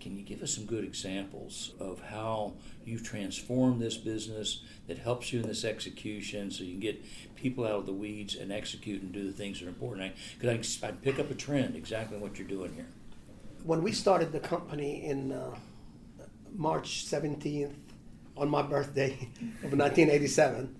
can 0.00 0.16
you 0.16 0.22
give 0.22 0.42
us 0.42 0.54
some 0.54 0.66
good 0.66 0.84
examples 0.84 1.72
of 1.78 2.00
how 2.00 2.54
you've 2.84 3.02
transformed 3.02 3.80
this 3.80 3.96
business 3.96 4.62
that 4.86 4.98
helps 4.98 5.32
you 5.32 5.40
in 5.40 5.46
this 5.46 5.64
execution 5.64 6.50
so 6.50 6.64
you 6.64 6.72
can 6.72 6.80
get 6.80 7.04
people 7.36 7.64
out 7.64 7.76
of 7.76 7.86
the 7.86 7.92
weeds 7.92 8.34
and 8.34 8.52
execute 8.52 9.02
and 9.02 9.12
do 9.12 9.26
the 9.26 9.32
things 9.32 9.60
that 9.60 9.66
are 9.66 9.68
important? 9.68 10.12
Because 10.38 10.82
I, 10.82 10.88
I 10.88 10.92
pick 10.92 11.18
up 11.18 11.30
a 11.30 11.34
trend 11.34 11.76
exactly 11.76 12.18
what 12.18 12.38
you're 12.38 12.48
doing 12.48 12.74
here. 12.74 12.88
When 13.62 13.82
we 13.82 13.92
started 13.92 14.32
the 14.32 14.40
company 14.40 15.04
in 15.04 15.32
uh, 15.32 15.54
March 16.54 17.06
17th, 17.06 17.74
on 18.36 18.48
my 18.48 18.62
birthday 18.62 19.12
of 19.62 19.72
1987, 19.72 20.76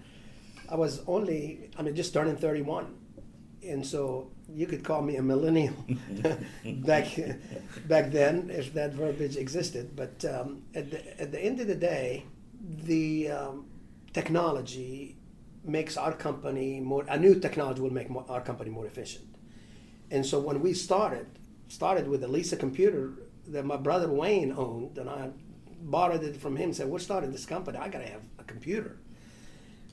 I 0.71 0.77
was 0.77 1.03
only, 1.07 1.71
I 1.77 1.83
mean, 1.83 1.95
just 1.95 2.13
turning 2.13 2.37
31. 2.37 2.95
And 3.67 3.85
so 3.85 4.31
you 4.49 4.67
could 4.67 4.83
call 4.83 5.03
me 5.03 5.17
a 5.17 5.23
millennial 5.23 5.75
back 6.65 7.07
back 7.87 8.11
then, 8.11 8.51
if 8.51 8.73
that 8.75 8.95
verbiage 8.95 9.37
existed. 9.37 9.95
But 9.95 10.25
um, 10.25 10.63
at, 10.75 10.91
the, 10.91 11.21
at 11.21 11.33
the 11.33 11.41
end 11.41 11.61
of 11.61 11.67
the 11.67 11.75
day, 11.75 12.25
the 12.85 13.31
um, 13.31 13.67
technology 14.13 15.17
makes 15.65 15.97
our 15.97 16.13
company 16.13 16.81
more. 16.81 17.05
A 17.09 17.19
new 17.19 17.39
technology 17.39 17.83
will 17.83 17.93
make 17.93 18.09
more, 18.09 18.25
our 18.29 18.41
company 18.41 18.71
more 18.71 18.87
efficient. 18.87 19.27
And 20.11 20.25
so 20.25 20.39
when 20.39 20.61
we 20.61 20.73
started, 20.73 21.27
started 21.69 22.09
with 22.09 22.25
a 22.25 22.29
Lisa 22.29 22.57
computer 22.57 23.13
that 23.49 23.65
my 23.65 23.77
brother 23.77 24.11
Wayne 24.11 24.53
owned, 24.53 24.99
and 24.99 25.09
I 25.09 25.31
borrowed 25.81 26.23
it 26.23 26.37
from 26.37 26.57
him. 26.57 26.73
Said, 26.73 26.89
"We're 26.89 26.99
starting 26.99 27.33
this 27.33 27.47
company. 27.47 27.79
I 27.79 27.89
got 27.89 28.01
to 28.01 28.09
have 28.09 28.23
a 28.39 28.45
computer." 28.45 28.97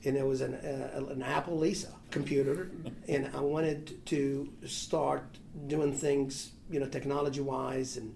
and 0.04 0.16
it 0.16 0.26
was 0.26 0.40
an, 0.40 0.54
uh, 0.54 1.06
an 1.10 1.22
Apple 1.22 1.58
Lisa 1.58 1.92
computer, 2.10 2.70
and 3.08 3.30
I 3.34 3.40
wanted 3.40 4.04
to 4.06 4.48
start 4.66 5.22
doing 5.66 5.92
things, 5.92 6.52
you 6.70 6.80
know, 6.80 6.86
technology 6.86 7.40
wise, 7.40 7.96
and, 7.96 8.14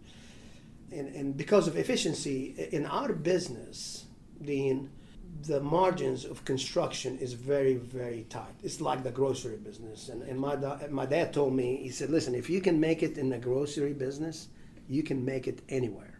and 0.91 1.09
and 1.15 1.37
because 1.37 1.67
of 1.67 1.77
efficiency 1.77 2.55
in 2.73 2.87
our 2.87 3.13
business, 3.13 4.05
Dean, 4.43 4.91
the 5.47 5.61
margins 5.61 6.25
of 6.25 6.45
construction 6.45 7.19
is 7.19 7.33
very 7.33 7.75
very 7.75 8.27
tight. 8.29 8.55
It's 8.63 8.81
like 8.81 9.03
the 9.03 9.11
grocery 9.11 9.57
business, 9.57 10.09
and 10.09 10.23
and 10.23 10.39
my 10.39 10.57
my 10.89 11.07
dad 11.07 11.33
told 11.33 11.55
me 11.55 11.79
he 11.83 11.91
said, 11.91 12.11
listen, 12.11 12.35
if 12.35 12.49
you 12.49 12.61
can 12.61 12.79
make 12.79 13.03
it 13.03 13.19
in 13.19 13.29
the 13.31 13.39
grocery 13.39 13.93
business, 13.93 14.49
you 14.89 15.03
can 15.03 15.25
make 15.25 15.49
it 15.49 15.63
anywhere. 15.69 16.12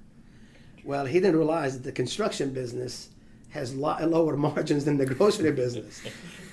Well, 0.85 1.07
he 1.07 1.21
didn't 1.21 1.37
realize 1.37 1.75
that 1.75 1.85
the 1.85 1.93
construction 1.93 2.53
business 2.53 3.09
has 3.51 3.75
lower 3.75 4.37
margins 4.49 4.85
than 4.85 4.97
the 4.97 5.07
grocery 5.07 5.53
business. 5.53 6.03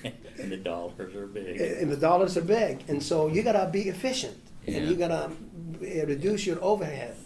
and 0.04 0.52
the 0.52 0.56
dollars 0.56 1.14
are 1.14 1.26
big. 1.26 1.60
And 1.60 1.90
the 1.90 1.96
dollars 1.96 2.36
are 2.36 2.42
big. 2.42 2.84
And 2.88 3.02
so 3.02 3.26
you 3.26 3.42
got 3.42 3.52
to 3.52 3.68
be 3.70 3.88
efficient. 3.88 4.38
Yeah. 4.66 4.78
And 4.78 4.88
you 4.88 4.96
got 4.96 5.08
to 5.08 5.24
uh, 5.24 6.06
reduce 6.06 6.46
your 6.46 6.62
overhead 6.62 7.16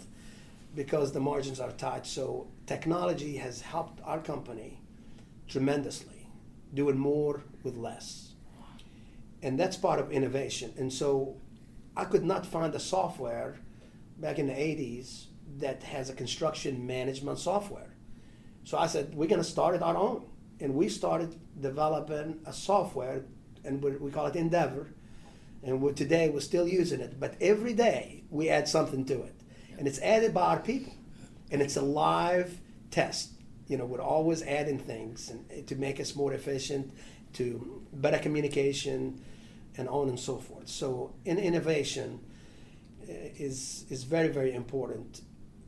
because 0.75 1.11
the 1.11 1.19
margins 1.19 1.59
are 1.59 1.71
tight. 1.71 2.05
So 2.05 2.47
technology 2.65 3.37
has 3.37 3.61
helped 3.61 4.01
our 4.03 4.19
company 4.19 4.79
tremendously, 5.47 6.27
doing 6.73 6.97
more 6.97 7.43
with 7.63 7.77
less. 7.77 8.31
And 9.43 9.59
that's 9.59 9.77
part 9.77 9.99
of 9.99 10.11
innovation. 10.11 10.73
And 10.77 10.91
so 10.91 11.35
I 11.95 12.05
could 12.05 12.23
not 12.23 12.45
find 12.45 12.73
a 12.73 12.79
software 12.79 13.57
back 14.17 14.39
in 14.39 14.47
the 14.47 14.53
80s 14.53 15.25
that 15.59 15.83
has 15.83 16.09
a 16.09 16.13
construction 16.13 16.85
management 16.85 17.39
software. 17.39 17.95
So 18.63 18.77
I 18.77 18.87
said, 18.87 19.13
we're 19.13 19.27
going 19.27 19.41
to 19.41 19.47
start 19.47 19.75
it 19.75 19.81
our 19.81 19.95
own. 19.95 20.25
And 20.59 20.73
we 20.73 20.89
started 20.89 21.35
developing 21.59 22.39
a 22.45 22.53
software, 22.53 23.23
and 23.63 23.83
we 23.83 24.11
call 24.11 24.27
it 24.27 24.35
Endeavor. 24.35 24.87
And 25.63 25.81
we're, 25.81 25.93
today 25.93 26.29
we're 26.29 26.39
still 26.39 26.67
using 26.67 26.99
it. 26.99 27.19
But 27.19 27.35
every 27.41 27.73
day 27.73 28.23
we 28.29 28.49
add 28.49 28.67
something 28.67 29.05
to 29.05 29.21
it. 29.23 29.35
And 29.77 29.87
it's 29.87 29.99
added 29.99 30.33
by 30.33 30.53
our 30.53 30.59
people. 30.59 30.93
And 31.51 31.61
it's 31.61 31.75
a 31.75 31.81
live 31.81 32.59
test. 32.91 33.31
You 33.67 33.77
know, 33.77 33.85
we're 33.85 34.01
always 34.01 34.43
adding 34.43 34.79
things 34.79 35.29
and, 35.29 35.67
to 35.67 35.75
make 35.75 35.99
us 35.99 36.15
more 36.15 36.33
efficient, 36.33 36.93
to 37.33 37.83
better 37.93 38.19
communication, 38.19 39.21
and 39.77 39.89
on 39.89 40.09
and 40.09 40.19
so 40.19 40.37
forth. 40.37 40.69
So, 40.69 41.15
in 41.25 41.37
innovation 41.37 42.21
uh, 43.03 43.11
is 43.11 43.85
is 43.89 44.03
very 44.03 44.29
very 44.29 44.53
important 44.53 45.21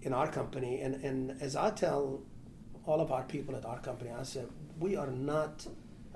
in 0.08 0.14
our 0.14 0.28
company. 0.32 0.82
And 0.82 0.96
and 1.04 1.40
as 1.42 1.56
I 1.56 1.70
tell 1.70 2.22
all 2.86 3.02
of 3.02 3.12
our 3.12 3.24
people 3.24 3.56
at 3.56 3.66
our 3.66 3.80
company, 3.80 4.10
I 4.10 4.24
said, 4.24 4.48
we 4.80 4.96
are 4.96 5.12
not 5.12 5.68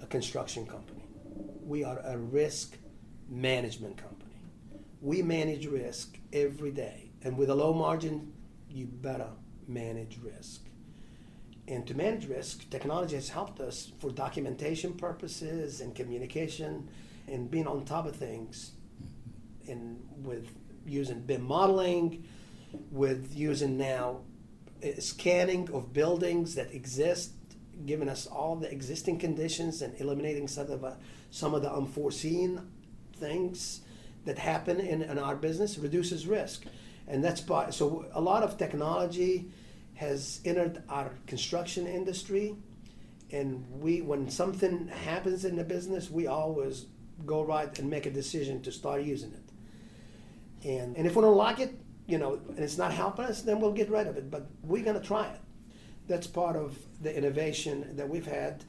a 0.02 0.08
construction 0.08 0.66
company. 0.66 1.04
We 1.62 1.84
are 1.84 2.00
a 2.04 2.18
risk 2.18 2.78
management 3.30 3.98
company. 3.98 4.40
We 5.02 5.22
manage 5.22 5.66
risk 5.68 6.18
every 6.32 6.72
day. 6.72 7.12
And 7.24 7.38
with 7.38 7.50
a 7.50 7.56
low 7.56 7.74
margin, 7.74 8.34
you 8.70 8.86
better 8.88 9.30
manage 9.68 10.18
risk. 10.24 10.62
And 11.68 11.86
to 11.88 11.94
manage 11.94 12.28
risk, 12.28 12.70
technology 12.70 13.16
has 13.16 13.30
helped 13.30 13.60
us 13.60 13.92
for 14.00 14.10
documentation 14.10 14.94
purposes 14.94 15.82
and 15.82 15.94
communication 15.94 16.90
and 17.28 17.52
being 17.52 17.68
on 17.68 17.86
top 17.86 18.06
of 18.06 18.16
things 18.16 18.72
and 19.68 20.02
with 20.18 20.48
using 20.86 21.22
BIM 21.22 21.44
modeling, 21.44 22.24
with 22.92 23.34
using 23.34 23.78
now 23.78 24.22
scanning 25.00 25.70
of 25.74 25.94
buildings 25.94 26.56
that 26.56 26.74
exist, 26.74 27.32
giving 27.86 28.10
us 28.10 28.28
all 28.28 28.56
the 28.56 28.72
existing 28.72 29.20
conditions 29.20 29.82
and 29.82 30.00
eliminating 30.00 30.48
some 30.48 30.70
of, 30.72 30.84
uh, 30.84 30.94
some 31.30 31.54
of 31.54 31.62
the 31.62 31.72
unforeseen 31.72 32.62
things 33.16 33.82
that 34.26 34.38
happen 34.38 34.80
in, 34.80 35.02
in 35.02 35.18
our 35.20 35.36
business 35.36 35.78
reduces 35.78 36.28
risk. 36.28 36.66
And 37.08 37.24
that's 37.24 37.42
by, 37.42 37.70
so 37.70 38.06
a 38.14 38.22
lot 38.22 38.44
of 38.44 38.58
technology 38.58 39.52
has 39.96 40.40
entered 40.46 40.84
our 40.90 41.12
construction 41.28 41.88
industry. 41.88 42.56
And 43.32 43.66
we, 43.80 44.02
when 44.02 44.30
something 44.30 44.88
happens 44.88 45.46
in 45.46 45.56
the 45.56 45.64
business, 45.64 46.10
we 46.10 46.28
always 46.28 46.86
go 47.26 47.44
right 47.44 47.78
and 47.80 47.90
make 47.90 48.06
a 48.06 48.12
decision 48.12 48.62
to 48.64 48.72
start 48.72 49.04
using 49.04 49.32
it. 49.32 50.68
And, 50.68 50.96
and 50.98 51.08
if 51.08 51.16
we 51.16 51.22
don't 51.22 51.38
like 51.38 51.60
it, 51.60 51.81
you 52.12 52.18
know, 52.18 52.40
and 52.50 52.60
it's 52.60 52.78
not 52.78 52.92
helping 52.94 53.26
us, 53.26 53.42
then 53.42 53.62
we'll 53.62 53.72
get 53.72 53.90
rid 53.90 54.06
of 54.06 54.18
it. 54.18 54.30
But 54.30 54.46
we're 54.64 54.84
going 54.84 55.00
to 55.00 55.06
try 55.06 55.28
it. 55.28 55.40
That's 56.08 56.28
part 56.28 56.58
of 56.58 56.78
the 57.02 57.16
innovation 57.16 57.96
that 57.96 58.08
we've 58.08 58.26
had. 58.26 58.66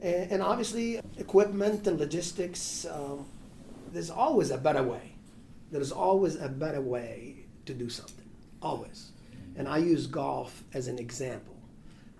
And, 0.00 0.40
obviously, 0.40 1.00
equipment 1.18 1.86
and 1.86 1.98
logistics, 1.98 2.86
um, 2.86 3.26
there's 3.92 4.08
always 4.08 4.50
a 4.50 4.56
better 4.56 4.82
way. 4.82 5.12
There's 5.72 5.92
always 5.92 6.36
a 6.36 6.48
better 6.48 6.80
way 6.80 7.44
to 7.66 7.74
do 7.74 7.90
something. 7.90 8.28
Always. 8.62 9.10
And 9.56 9.68
I 9.68 9.78
use 9.78 10.06
golf 10.06 10.62
as 10.72 10.86
an 10.86 10.98
example. 10.98 11.56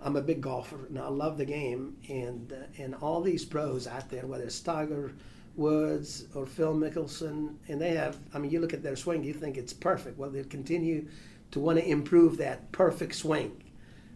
I'm 0.03 0.15
a 0.15 0.21
big 0.21 0.41
golfer 0.41 0.85
and 0.89 0.99
I 0.99 1.07
love 1.07 1.37
the 1.37 1.45
game. 1.45 1.97
And, 2.09 2.53
and 2.77 2.93
all 2.95 3.21
these 3.21 3.45
pros 3.45 3.87
out 3.87 4.09
there, 4.09 4.27
whether 4.27 4.43
it's 4.43 4.59
Tiger, 4.59 5.13
Woods 5.55 6.25
or 6.33 6.45
Phil 6.45 6.73
Mickelson, 6.73 7.55
and 7.67 7.81
they 7.81 7.95
have, 7.95 8.17
I 8.33 8.39
mean, 8.39 8.51
you 8.51 8.59
look 8.59 8.73
at 8.73 8.83
their 8.83 8.95
swing, 8.95 9.23
you 9.23 9.33
think 9.33 9.57
it's 9.57 9.73
perfect. 9.73 10.17
Well, 10.17 10.29
they 10.29 10.43
continue 10.43 11.07
to 11.51 11.59
want 11.59 11.79
to 11.79 11.87
improve 11.87 12.37
that 12.37 12.71
perfect 12.71 13.15
swing, 13.15 13.61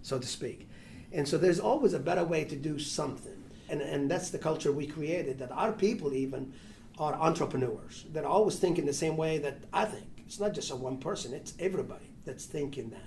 so 0.01 0.17
to 0.17 0.27
speak. 0.27 0.69
And 1.11 1.27
so 1.27 1.37
there's 1.37 1.59
always 1.59 1.93
a 1.93 1.99
better 1.99 2.23
way 2.23 2.45
to 2.45 2.55
do 2.55 2.79
something. 2.79 3.43
And, 3.69 3.81
and 3.81 4.09
that's 4.09 4.29
the 4.29 4.37
culture 4.37 4.71
we 4.71 4.87
created, 4.87 5.39
that 5.39 5.51
our 5.51 5.71
people 5.71 6.13
even 6.13 6.53
are 6.97 7.13
entrepreneurs. 7.15 8.05
They're 8.11 8.25
always 8.25 8.57
thinking 8.57 8.85
the 8.85 8.93
same 8.93 9.17
way 9.17 9.37
that 9.39 9.57
I 9.73 9.85
think. 9.85 10.05
It's 10.25 10.39
not 10.39 10.53
just 10.53 10.71
a 10.71 10.75
one 10.75 10.97
person, 10.97 11.33
it's 11.33 11.53
everybody 11.59 12.09
that's 12.25 12.45
thinking 12.45 12.89
that. 12.91 13.01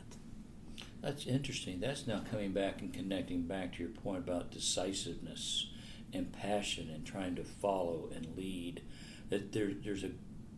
That's 1.00 1.26
interesting. 1.26 1.80
That's 1.80 2.06
now 2.06 2.22
coming 2.30 2.52
back 2.52 2.80
and 2.80 2.92
connecting 2.92 3.42
back 3.42 3.74
to 3.74 3.84
your 3.84 3.90
point 3.90 4.18
about 4.18 4.50
decisiveness 4.50 5.70
and 6.12 6.32
passion 6.32 6.90
and 6.92 7.06
trying 7.06 7.36
to 7.36 7.44
follow 7.44 8.08
and 8.14 8.36
lead. 8.36 8.82
That 9.30 9.52
there, 9.52 9.70
there's 9.72 10.04
a 10.04 10.10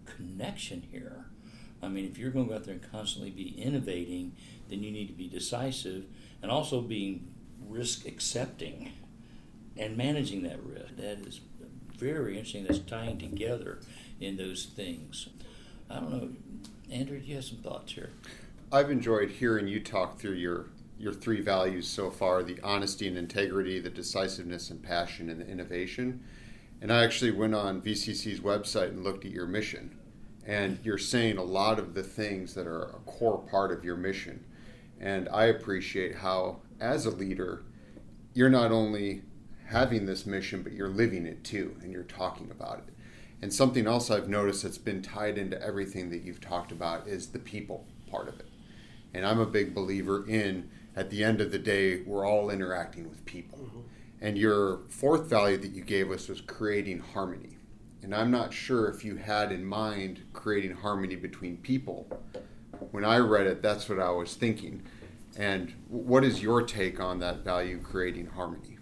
connection 0.07 0.83
here. 0.91 1.27
I 1.83 1.89
mean, 1.89 2.05
if 2.05 2.19
you're 2.19 2.31
going 2.31 2.47
to 2.47 2.51
go 2.51 2.57
out 2.57 2.65
there 2.65 2.75
and 2.75 2.93
constantly 2.93 3.31
be 3.31 3.61
innovating, 3.61 4.37
then 4.69 4.83
you 4.83 4.91
need 4.91 5.07
to 5.09 5.15
be 5.15 5.29
decisive 5.29 6.05
and 6.43 6.51
also 6.51 6.81
being 6.81 7.33
risk 7.69 8.07
accepting 8.07 8.93
and 9.77 9.97
managing 9.97 10.43
that 10.43 10.63
risk. 10.63 10.97
That 10.97 11.27
is 11.27 11.41
very 11.97 12.35
interesting. 12.35 12.65
That's 12.65 12.79
tying 12.81 13.19
together 13.19 13.81
in 14.21 14.37
those 14.37 14.67
things. 14.67 15.29
I 15.89 15.97
don't 15.97 16.13
know, 16.13 16.29
Andrew, 16.91 17.19
do 17.19 17.27
you 17.27 17.37
have 17.37 17.45
some 17.45 17.59
thoughts 17.59 17.93
here? 17.93 18.11
I've 18.73 18.91
enjoyed 18.91 19.31
hearing 19.31 19.67
you 19.67 19.81
talk 19.81 20.21
through 20.21 20.35
your 20.35 20.67
your 21.01 21.15
three 21.15 21.41
values 21.41 21.89
so 21.89 22.11
far 22.11 22.43
the 22.43 22.61
honesty 22.63 23.09
and 23.09 23.17
integrity, 23.17 23.81
the 23.81 23.91
decisiveness 23.91 24.71
and 24.71 24.83
passion, 24.83 25.31
and 25.31 25.41
the 25.41 25.49
innovation. 25.49 26.23
And 26.83 26.93
I 26.93 27.05
actually 27.05 27.31
went 27.31 27.55
on 27.55 27.81
VCC's 27.81 28.41
website 28.41 28.89
and 28.89 29.03
looked 29.03 29.25
at 29.25 29.31
your 29.31 29.47
mission. 29.47 29.97
And 30.47 30.79
you're 30.85 30.99
saying 30.99 31.39
a 31.39 31.43
lot 31.43 31.79
of 31.79 31.95
the 31.95 32.03
things 32.03 32.55
that 32.55 32.67
are 32.67 32.83
a 32.83 32.99
core 33.07 33.39
part 33.39 33.73
of 33.73 33.85
your 33.85 33.97
mission. 33.97 34.45
And 35.01 35.29
I 35.31 35.47
appreciate 35.47 36.17
how 36.17 36.61
as 36.81 37.07
a 37.07 37.11
leader, 37.11 37.65
you're 38.35 38.51
not 38.51 38.71
only 38.71 39.23
having 39.67 40.05
this 40.05 40.27
mission, 40.27 40.63
but 40.63 40.73
you're 40.73 40.89
living 40.89 41.27
it 41.27 41.45
too, 41.45 41.77
and 41.83 41.93
you're 41.93 42.03
talking 42.03 42.51
about 42.51 42.79
it. 42.79 42.95
And 43.43 43.53
something 43.53 43.87
else 43.87 44.11
I've 44.11 44.29
noticed 44.29 44.65
that's 44.65 44.79
been 44.79 45.01
tied 45.01 45.39
into 45.39 45.61
everything 45.63 46.11
that 46.11 46.23
you've 46.23 46.41
talked 46.41 46.73
about 46.73 47.09
is 47.09 47.29
the 47.29 47.39
people 47.39 47.87
part 48.11 48.29
of 48.29 48.39
it. 48.41 48.49
And 49.15 49.25
I'm 49.25 49.41
a 49.41 49.47
big 49.47 49.75
believer 49.75 50.27
in, 50.29 50.71
at 51.01 51.09
the 51.09 51.25
end 51.25 51.41
of 51.41 51.51
the 51.51 51.59
day, 51.59 52.03
we're 52.03 52.29
all 52.29 52.51
interacting 52.51 53.09
with 53.09 53.25
people. 53.25 53.59
Mm-hmm. 53.59 53.81
And 54.21 54.37
your 54.37 54.81
fourth 54.91 55.31
value 55.31 55.57
that 55.57 55.71
you 55.71 55.83
gave 55.83 56.11
us 56.11 56.29
was 56.29 56.43
creating 56.43 56.99
harmony. 56.99 57.57
And 58.03 58.15
I'm 58.15 58.31
not 58.31 58.53
sure 58.53 58.87
if 58.89 59.03
you 59.03 59.17
had 59.17 59.51
in 59.51 59.65
mind 59.65 60.21
creating 60.35 60.73
harmony 60.73 61.17
between 61.17 61.57
people. 61.57 62.07
When 62.91 63.07
I 63.07 63.17
read 63.17 63.47
it, 63.47 63.63
that's 63.63 63.89
what 63.89 63.99
I 63.99 64.11
was 64.11 64.35
thinking. 64.35 64.83
And 65.39 65.73
what 65.89 66.23
is 66.23 66.43
your 66.43 66.61
take 66.65 67.01
on 67.01 67.19
that 67.21 67.39
value 67.39 67.81
creating 67.81 68.27
harmony? 68.27 68.77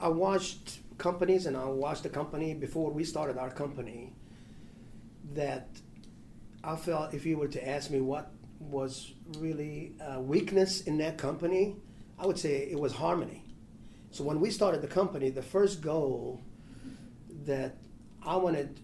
I 0.00 0.08
watched 0.08 0.78
companies 0.96 1.44
and 1.44 1.54
I 1.54 1.66
watched 1.66 2.04
the 2.04 2.08
company 2.08 2.54
before 2.54 2.90
we 2.90 3.04
started 3.04 3.36
our 3.36 3.50
company 3.50 4.14
that 5.34 5.68
I 6.64 6.76
felt 6.76 7.12
if 7.12 7.26
you 7.26 7.36
were 7.36 7.48
to 7.48 7.68
ask 7.68 7.90
me 7.90 8.00
what 8.00 8.30
was 8.70 9.12
really 9.38 9.94
a 10.00 10.20
weakness 10.20 10.82
in 10.82 10.98
that 10.98 11.18
company, 11.18 11.76
I 12.18 12.26
would 12.26 12.38
say 12.38 12.68
it 12.70 12.78
was 12.78 12.92
harmony. 12.92 13.44
So 14.10 14.24
when 14.24 14.40
we 14.40 14.50
started 14.50 14.82
the 14.82 14.88
company, 14.88 15.30
the 15.30 15.42
first 15.42 15.80
goal 15.80 16.40
that 17.44 17.76
I 18.24 18.36
wanted 18.36 18.80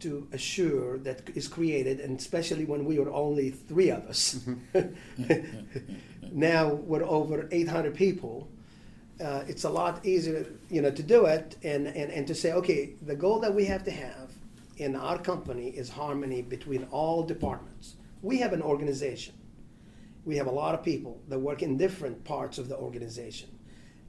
to 0.00 0.28
assure 0.32 0.98
that 0.98 1.30
is 1.34 1.48
created, 1.48 2.00
and 2.00 2.18
especially 2.18 2.64
when 2.64 2.84
we 2.84 2.98
were 2.98 3.10
only 3.10 3.50
three 3.50 3.90
of 3.90 4.04
us. 4.06 4.40
now 6.32 6.74
we're 6.74 7.04
over 7.04 7.48
800 7.50 7.94
people. 7.94 8.48
Uh, 9.22 9.44
it's 9.48 9.64
a 9.64 9.70
lot 9.70 10.04
easier, 10.04 10.46
you 10.68 10.82
know, 10.82 10.90
to 10.90 11.02
do 11.02 11.24
it 11.24 11.56
and, 11.62 11.86
and, 11.86 12.10
and 12.10 12.26
to 12.26 12.34
say, 12.34 12.52
okay, 12.52 12.92
the 13.02 13.16
goal 13.16 13.40
that 13.40 13.54
we 13.54 13.64
have 13.64 13.84
to 13.84 13.90
have 13.90 14.30
in 14.76 14.94
our 14.94 15.18
company 15.18 15.68
is 15.68 15.88
harmony 15.88 16.42
between 16.42 16.84
all 16.90 17.22
departments. 17.22 17.94
We 18.22 18.38
have 18.38 18.52
an 18.52 18.62
organization. 18.62 19.34
We 20.24 20.36
have 20.36 20.46
a 20.46 20.52
lot 20.52 20.74
of 20.74 20.82
people 20.82 21.20
that 21.28 21.38
work 21.38 21.62
in 21.62 21.76
different 21.76 22.24
parts 22.24 22.58
of 22.58 22.68
the 22.68 22.76
organization. 22.76 23.58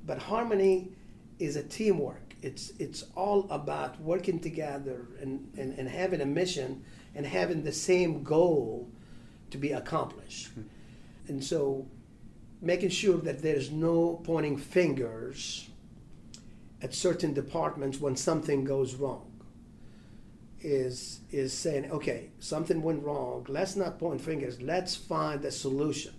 But 0.05 0.17
harmony 0.17 0.91
is 1.39 1.55
a 1.55 1.63
teamwork 1.63 2.27
it's 2.41 2.71
it's 2.79 3.03
all 3.15 3.47
about 3.49 3.99
working 4.01 4.39
together 4.39 5.07
and, 5.21 5.51
and, 5.57 5.77
and 5.77 5.87
having 5.87 6.21
a 6.21 6.25
mission 6.25 6.83
and 7.15 7.25
having 7.25 7.63
the 7.63 7.71
same 7.71 8.23
goal 8.23 8.89
to 9.49 9.57
be 9.57 9.71
accomplished. 9.71 10.49
Hmm. 10.49 10.61
And 11.27 11.43
so 11.43 11.87
making 12.61 12.89
sure 12.89 13.17
that 13.17 13.41
there's 13.41 13.71
no 13.71 14.21
pointing 14.23 14.57
fingers 14.57 15.69
at 16.81 16.93
certain 16.93 17.33
departments 17.33 17.99
when 17.99 18.15
something 18.15 18.63
goes 18.63 18.95
wrong 18.95 19.31
is 20.61 21.21
is 21.31 21.53
saying 21.53 21.89
okay 21.91 22.31
something 22.39 22.81
went 22.81 23.03
wrong 23.03 23.45
let's 23.47 23.75
not 23.75 23.99
point 23.99 24.19
fingers 24.19 24.61
let's 24.61 24.95
find 24.95 25.45
a 25.45 25.51
solution 25.51 26.13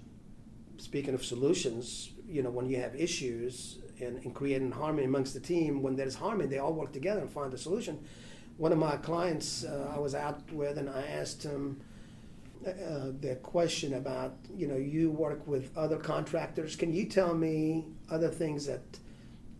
speaking 0.77 1.13
of 1.13 1.25
solutions 1.25 2.11
you 2.27 2.43
know 2.43 2.51
when 2.51 2.69
you 2.69 2.77
have 2.77 2.95
issues 2.95 3.79
and, 4.01 4.23
and 4.25 4.35
creating 4.35 4.71
harmony 4.71 5.05
amongst 5.05 5.35
the 5.35 5.41
team. 5.41 5.83
When 5.83 5.97
there's 5.97 6.15
harmony, 6.15 6.49
they 6.49 6.59
all 6.59 6.73
work 6.73 6.93
together 6.93 7.21
and 7.21 7.31
find 7.31 7.53
a 7.53 7.59
solution. 7.59 8.03
One 8.57 8.73
of 8.73 8.79
my 8.79 8.97
clients 8.97 9.65
uh, 9.65 9.93
I 9.95 9.99
was 9.99 10.15
out 10.15 10.51
with, 10.53 10.79
and 10.79 10.89
I 10.89 11.03
asked 11.03 11.43
him 11.43 11.81
uh, 12.67 13.13
the 13.21 13.39
question 13.43 13.95
about, 13.95 14.37
you 14.55 14.67
know, 14.67 14.77
you 14.77 15.11
work 15.11 15.47
with 15.47 15.77
other 15.77 15.97
contractors. 15.97 16.75
Can 16.75 16.93
you 16.93 17.07
tell 17.07 17.35
me 17.35 17.87
other 18.11 18.29
things 18.29 18.67
that 18.67 18.83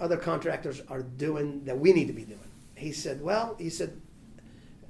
other 0.01 0.17
contractors 0.17 0.81
are 0.89 1.03
doing 1.03 1.65
that 1.65 1.79
we 1.79 1.93
need 1.93 2.09
to 2.09 2.13
be 2.13 2.25
doing? 2.25 2.41
He 2.75 2.93
said, 2.93 3.21
well, 3.21 3.57
he 3.59 3.71
said, 3.71 4.01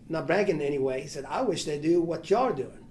not 0.09 0.27
bragging 0.27 0.61
anyway. 0.61 1.01
He 1.01 1.09
said, 1.09 1.25
I 1.29 1.43
wish 1.43 1.65
they 1.65 1.79
do 1.79 2.01
what 2.01 2.31
you're 2.31 2.53
doing. 2.53 2.85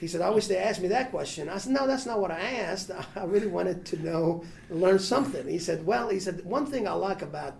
He 0.00 0.08
said, 0.08 0.20
I 0.20 0.30
wish 0.30 0.46
they 0.46 0.58
asked 0.58 0.82
me 0.82 0.88
that 0.88 1.10
question. 1.10 1.48
I 1.48 1.56
said, 1.58 1.72
No, 1.72 1.86
that's 1.86 2.04
not 2.04 2.20
what 2.20 2.30
I 2.30 2.40
asked. 2.40 2.90
I 3.16 3.24
really 3.24 3.46
wanted 3.46 3.86
to 3.86 4.02
know, 4.02 4.44
learn 4.68 4.98
something. 4.98 5.48
He 5.48 5.58
said, 5.58 5.86
Well, 5.86 6.08
he 6.10 6.20
said, 6.20 6.44
one 6.44 6.66
thing 6.66 6.86
I 6.86 6.92
like 6.92 7.22
about 7.22 7.54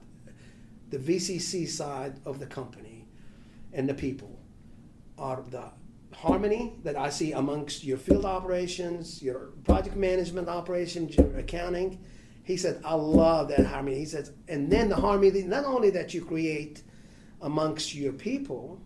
the 0.90 0.98
VCC 0.98 1.66
side 1.68 2.20
of 2.24 2.38
the 2.38 2.46
company 2.46 3.08
and 3.72 3.88
the 3.88 3.94
people 3.94 4.38
are 5.18 5.42
the 5.50 5.70
harmony 6.14 6.74
that 6.84 6.96
I 6.96 7.10
see 7.10 7.32
amongst 7.32 7.84
your 7.84 7.98
field 7.98 8.24
operations, 8.24 9.22
your 9.22 9.50
project 9.64 9.96
management 9.96 10.48
operations, 10.48 11.16
your 11.16 11.36
accounting. 11.36 12.04
He 12.42 12.56
said, 12.56 12.80
I 12.84 12.94
love 12.94 13.48
that 13.48 13.66
harmony. 13.66 13.98
He 13.98 14.04
says, 14.04 14.32
and 14.48 14.70
then 14.70 14.88
the 14.88 14.96
harmony, 14.96 15.42
not 15.42 15.64
only 15.64 15.90
that 15.90 16.14
you 16.14 16.24
create 16.24 16.82
amongst 17.40 17.94
your 17.94 18.12
people, 18.12 18.80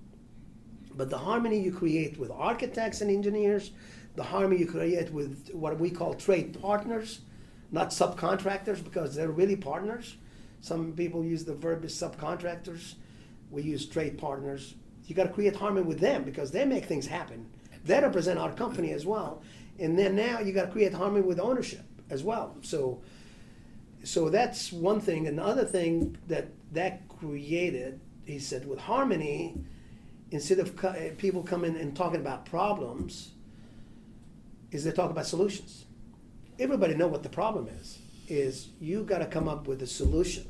but 0.94 1.10
the 1.10 1.18
harmony 1.18 1.60
you 1.60 1.72
create 1.72 2.18
with 2.18 2.30
architects 2.30 3.00
and 3.00 3.10
engineers, 3.10 3.70
the 4.16 4.22
harmony 4.22 4.60
you 4.60 4.66
create 4.66 5.12
with 5.12 5.50
what 5.52 5.78
we 5.78 5.90
call 5.90 6.14
trade 6.14 6.60
partners, 6.60 7.20
not 7.70 7.90
subcontractors, 7.90 8.82
because 8.82 9.14
they're 9.14 9.30
really 9.30 9.56
partners. 9.56 10.16
Some 10.60 10.92
people 10.92 11.24
use 11.24 11.44
the 11.44 11.54
verb 11.54 11.84
as 11.84 11.94
subcontractors. 11.94 12.94
We 13.50 13.62
use 13.62 13.86
trade 13.86 14.18
partners. 14.18 14.74
You 15.06 15.14
got 15.14 15.24
to 15.24 15.32
create 15.32 15.56
harmony 15.56 15.86
with 15.86 16.00
them 16.00 16.24
because 16.24 16.50
they 16.50 16.64
make 16.64 16.84
things 16.84 17.06
happen. 17.06 17.46
They 17.84 18.00
represent 18.00 18.38
our 18.38 18.52
company 18.52 18.92
as 18.92 19.06
well. 19.06 19.42
And 19.78 19.98
then 19.98 20.14
now 20.14 20.40
you 20.40 20.52
got 20.52 20.66
to 20.66 20.72
create 20.72 20.92
harmony 20.92 21.24
with 21.24 21.40
ownership 21.40 21.84
as 22.10 22.22
well. 22.22 22.56
So, 22.62 23.00
so 24.04 24.28
that's 24.28 24.72
one 24.72 25.00
thing. 25.00 25.26
Another 25.26 25.64
thing 25.64 26.18
that 26.28 26.48
that 26.72 27.08
created, 27.08 28.00
he 28.24 28.38
said, 28.38 28.66
with 28.66 28.80
harmony 28.80 29.54
instead 30.30 30.59
of 30.59 30.76
co- 30.76 30.90
eh, 30.90 31.11
people 31.18 31.42
coming 31.42 31.76
and 31.76 31.96
talking 31.96 32.20
about 32.20 32.46
problems, 32.46 33.33
is 34.70 34.85
they 34.85 34.92
talk 34.92 35.11
about 35.11 35.26
solutions. 35.26 35.85
Everybody 36.59 36.94
know 36.94 37.09
what 37.09 37.22
the 37.22 37.28
problem 37.28 37.68
is. 37.80 37.98
Is 38.28 38.68
you 38.80 39.02
got 39.02 39.18
to 39.18 39.26
come 39.26 39.48
up 39.48 39.66
with 39.66 39.83
a 39.83 39.87
solution, 39.87 40.46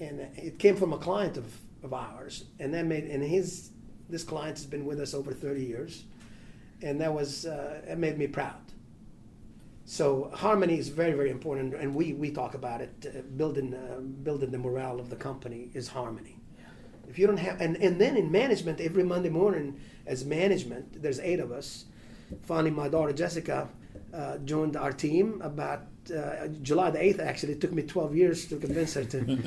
and 0.00 0.20
it 0.36 0.58
came 0.58 0.76
from 0.76 0.92
a 0.92 0.98
client 0.98 1.38
of, 1.38 1.46
of 1.82 1.94
ours, 1.94 2.44
and 2.58 2.74
that 2.74 2.84
made 2.84 3.04
and 3.04 3.22
his 3.22 3.70
this 4.10 4.22
client 4.22 4.58
has 4.58 4.66
been 4.66 4.84
with 4.84 5.00
us 5.00 5.14
over 5.14 5.32
thirty 5.32 5.64
years, 5.64 6.04
and 6.82 7.00
that 7.00 7.14
was 7.14 7.46
uh, 7.46 7.80
it 7.88 7.96
made 7.96 8.18
me 8.18 8.26
proud. 8.26 8.60
So 9.86 10.30
harmony 10.34 10.78
is 10.78 10.88
very 10.90 11.12
very 11.12 11.30
important, 11.30 11.72
and 11.72 11.94
we 11.94 12.12
we 12.12 12.30
talk 12.30 12.52
about 12.52 12.82
it. 12.82 13.06
Uh, 13.06 13.22
building 13.22 13.72
uh, 13.72 14.00
building 14.00 14.50
the 14.50 14.58
morale 14.58 15.00
of 15.00 15.08
the 15.08 15.16
company 15.16 15.70
is 15.72 15.88
harmony 15.88 16.39
if 17.10 17.18
you 17.18 17.26
don't 17.26 17.38
have, 17.38 17.60
and, 17.60 17.76
and 17.76 18.00
then 18.00 18.16
in 18.16 18.30
management, 18.30 18.80
every 18.80 19.02
Monday 19.02 19.30
morning 19.30 19.80
as 20.06 20.24
management, 20.24 21.02
there's 21.02 21.18
eight 21.18 21.40
of 21.40 21.50
us. 21.50 21.86
Finally, 22.42 22.70
my 22.70 22.88
daughter 22.88 23.12
Jessica 23.12 23.68
uh, 24.14 24.38
joined 24.38 24.76
our 24.76 24.92
team 24.92 25.40
about 25.42 25.86
uh, 26.16 26.46
July 26.62 26.90
the 26.90 26.98
8th, 26.98 27.18
actually. 27.18 27.54
It 27.54 27.60
took 27.60 27.72
me 27.72 27.82
12 27.82 28.14
years 28.14 28.46
to 28.46 28.58
convince 28.58 28.94
her 28.94 29.04
to, 29.04 29.38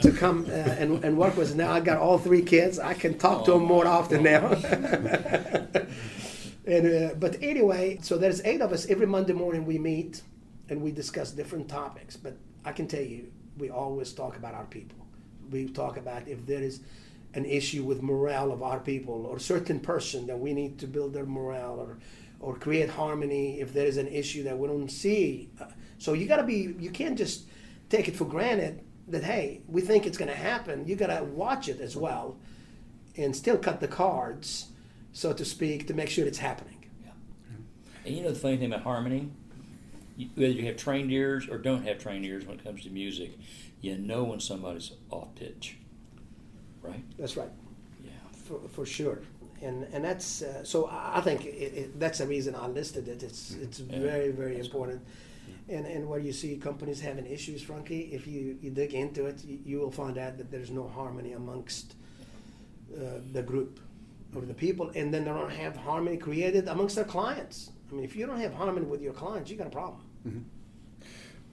to 0.00 0.12
come 0.18 0.46
uh, 0.46 0.52
and, 0.52 1.04
and 1.04 1.18
work 1.18 1.36
with 1.36 1.50
us. 1.50 1.54
Now 1.54 1.72
I 1.72 1.80
got 1.80 1.98
all 1.98 2.16
three 2.16 2.42
kids. 2.42 2.78
I 2.78 2.94
can 2.94 3.18
talk 3.18 3.44
to 3.44 3.52
them 3.52 3.64
more 3.64 3.86
often 3.86 4.22
now. 4.22 4.46
and, 6.66 6.86
uh, 6.86 7.14
but 7.18 7.36
anyway, 7.42 7.98
so 8.00 8.16
there's 8.16 8.40
eight 8.46 8.62
of 8.62 8.72
us. 8.72 8.86
Every 8.86 9.06
Monday 9.06 9.34
morning 9.34 9.66
we 9.66 9.78
meet 9.78 10.22
and 10.70 10.80
we 10.80 10.90
discuss 10.90 11.32
different 11.32 11.68
topics. 11.68 12.16
But 12.16 12.38
I 12.64 12.72
can 12.72 12.86
tell 12.86 13.02
you, 13.02 13.30
we 13.58 13.68
always 13.68 14.14
talk 14.14 14.36
about 14.36 14.54
our 14.54 14.64
people. 14.64 14.96
We 15.50 15.68
talk 15.68 15.98
about 15.98 16.28
if 16.28 16.46
there 16.46 16.62
is 16.62 16.80
an 17.34 17.44
issue 17.44 17.84
with 17.84 18.02
morale 18.02 18.52
of 18.52 18.62
our 18.62 18.80
people 18.80 19.26
or 19.26 19.38
certain 19.38 19.80
person 19.80 20.26
that 20.26 20.38
we 20.38 20.52
need 20.52 20.78
to 20.78 20.86
build 20.86 21.12
their 21.12 21.26
morale 21.26 21.78
or 21.78 21.98
or 22.40 22.56
create 22.56 22.88
harmony 22.88 23.60
if 23.60 23.74
there 23.74 23.86
is 23.86 23.98
an 23.98 24.08
issue 24.08 24.42
that 24.42 24.58
we 24.58 24.66
don't 24.66 24.88
see. 24.88 25.50
Uh, 25.60 25.66
so 25.98 26.14
you 26.14 26.26
got 26.26 26.36
to 26.38 26.42
be 26.42 26.74
you 26.78 26.90
can't 26.90 27.16
just 27.16 27.46
take 27.88 28.08
it 28.08 28.16
for 28.16 28.24
granted 28.24 28.82
that 29.08 29.22
hey 29.22 29.60
we 29.68 29.80
think 29.80 30.06
it's 30.06 30.18
going 30.18 30.30
to 30.30 30.36
happen. 30.36 30.86
You 30.86 30.96
got 30.96 31.16
to 31.16 31.22
watch 31.24 31.68
it 31.68 31.80
as 31.80 31.96
well 31.96 32.38
and 33.16 33.34
still 33.34 33.58
cut 33.58 33.80
the 33.80 33.88
cards 33.88 34.68
so 35.12 35.32
to 35.32 35.44
speak 35.44 35.86
to 35.88 35.94
make 35.94 36.08
sure 36.08 36.26
it's 36.26 36.38
happening. 36.38 36.86
Yeah. 37.04 37.10
and 38.06 38.16
you 38.16 38.22
know 38.22 38.30
the 38.30 38.38
funny 38.38 38.56
thing 38.56 38.72
about 38.72 38.84
harmony? 38.84 39.30
Whether 40.34 40.52
you 40.52 40.66
have 40.66 40.76
trained 40.76 41.10
ears 41.10 41.48
or 41.48 41.58
don't 41.58 41.84
have 41.84 41.98
trained 41.98 42.24
ears 42.24 42.44
when 42.44 42.58
it 42.58 42.64
comes 42.64 42.82
to 42.82 42.90
music 42.90 43.38
you 43.80 43.96
know 43.96 44.24
when 44.24 44.40
somebody's 44.40 44.92
off 45.10 45.34
pitch 45.34 45.76
right? 46.82 47.02
That's 47.18 47.36
right. 47.36 47.50
Yeah, 48.02 48.10
for, 48.32 48.60
for 48.68 48.86
sure. 48.86 49.20
And 49.62 49.84
and 49.92 50.04
that's 50.04 50.42
uh, 50.42 50.64
so. 50.64 50.88
I 50.90 51.20
think 51.20 51.44
it, 51.44 51.48
it, 51.48 52.00
that's 52.00 52.18
the 52.18 52.26
reason 52.26 52.54
I 52.54 52.66
listed 52.66 53.08
it. 53.08 53.22
It's 53.22 53.52
mm-hmm. 53.52 53.62
it's 53.64 53.80
yeah. 53.80 53.98
very 53.98 54.30
very 54.30 54.54
that's 54.54 54.66
important. 54.66 55.02
Cool. 55.04 55.76
And 55.76 55.86
and 55.86 56.08
where 56.08 56.18
you 56.18 56.32
see 56.32 56.56
companies 56.56 57.00
having 57.00 57.26
issues, 57.26 57.62
Frankie, 57.62 58.10
if 58.12 58.26
you, 58.26 58.58
you 58.62 58.70
dig 58.70 58.94
into 58.94 59.26
it, 59.26 59.44
you, 59.44 59.58
you 59.64 59.78
will 59.78 59.90
find 59.90 60.16
out 60.18 60.38
that 60.38 60.50
there's 60.50 60.70
no 60.70 60.88
harmony 60.88 61.32
amongst 61.32 61.94
uh, 62.96 63.20
the 63.32 63.42
group 63.42 63.80
of 64.34 64.48
the 64.48 64.54
people, 64.54 64.90
and 64.94 65.12
then 65.12 65.24
they 65.24 65.30
don't 65.30 65.50
have 65.50 65.76
harmony 65.76 66.16
created 66.16 66.68
amongst 66.68 66.96
their 66.96 67.04
clients. 67.04 67.70
I 67.90 67.94
mean, 67.94 68.04
if 68.04 68.16
you 68.16 68.26
don't 68.26 68.40
have 68.40 68.54
harmony 68.54 68.86
with 68.86 69.02
your 69.02 69.12
clients, 69.12 69.50
you 69.50 69.56
got 69.56 69.66
a 69.66 69.70
problem. 69.70 70.02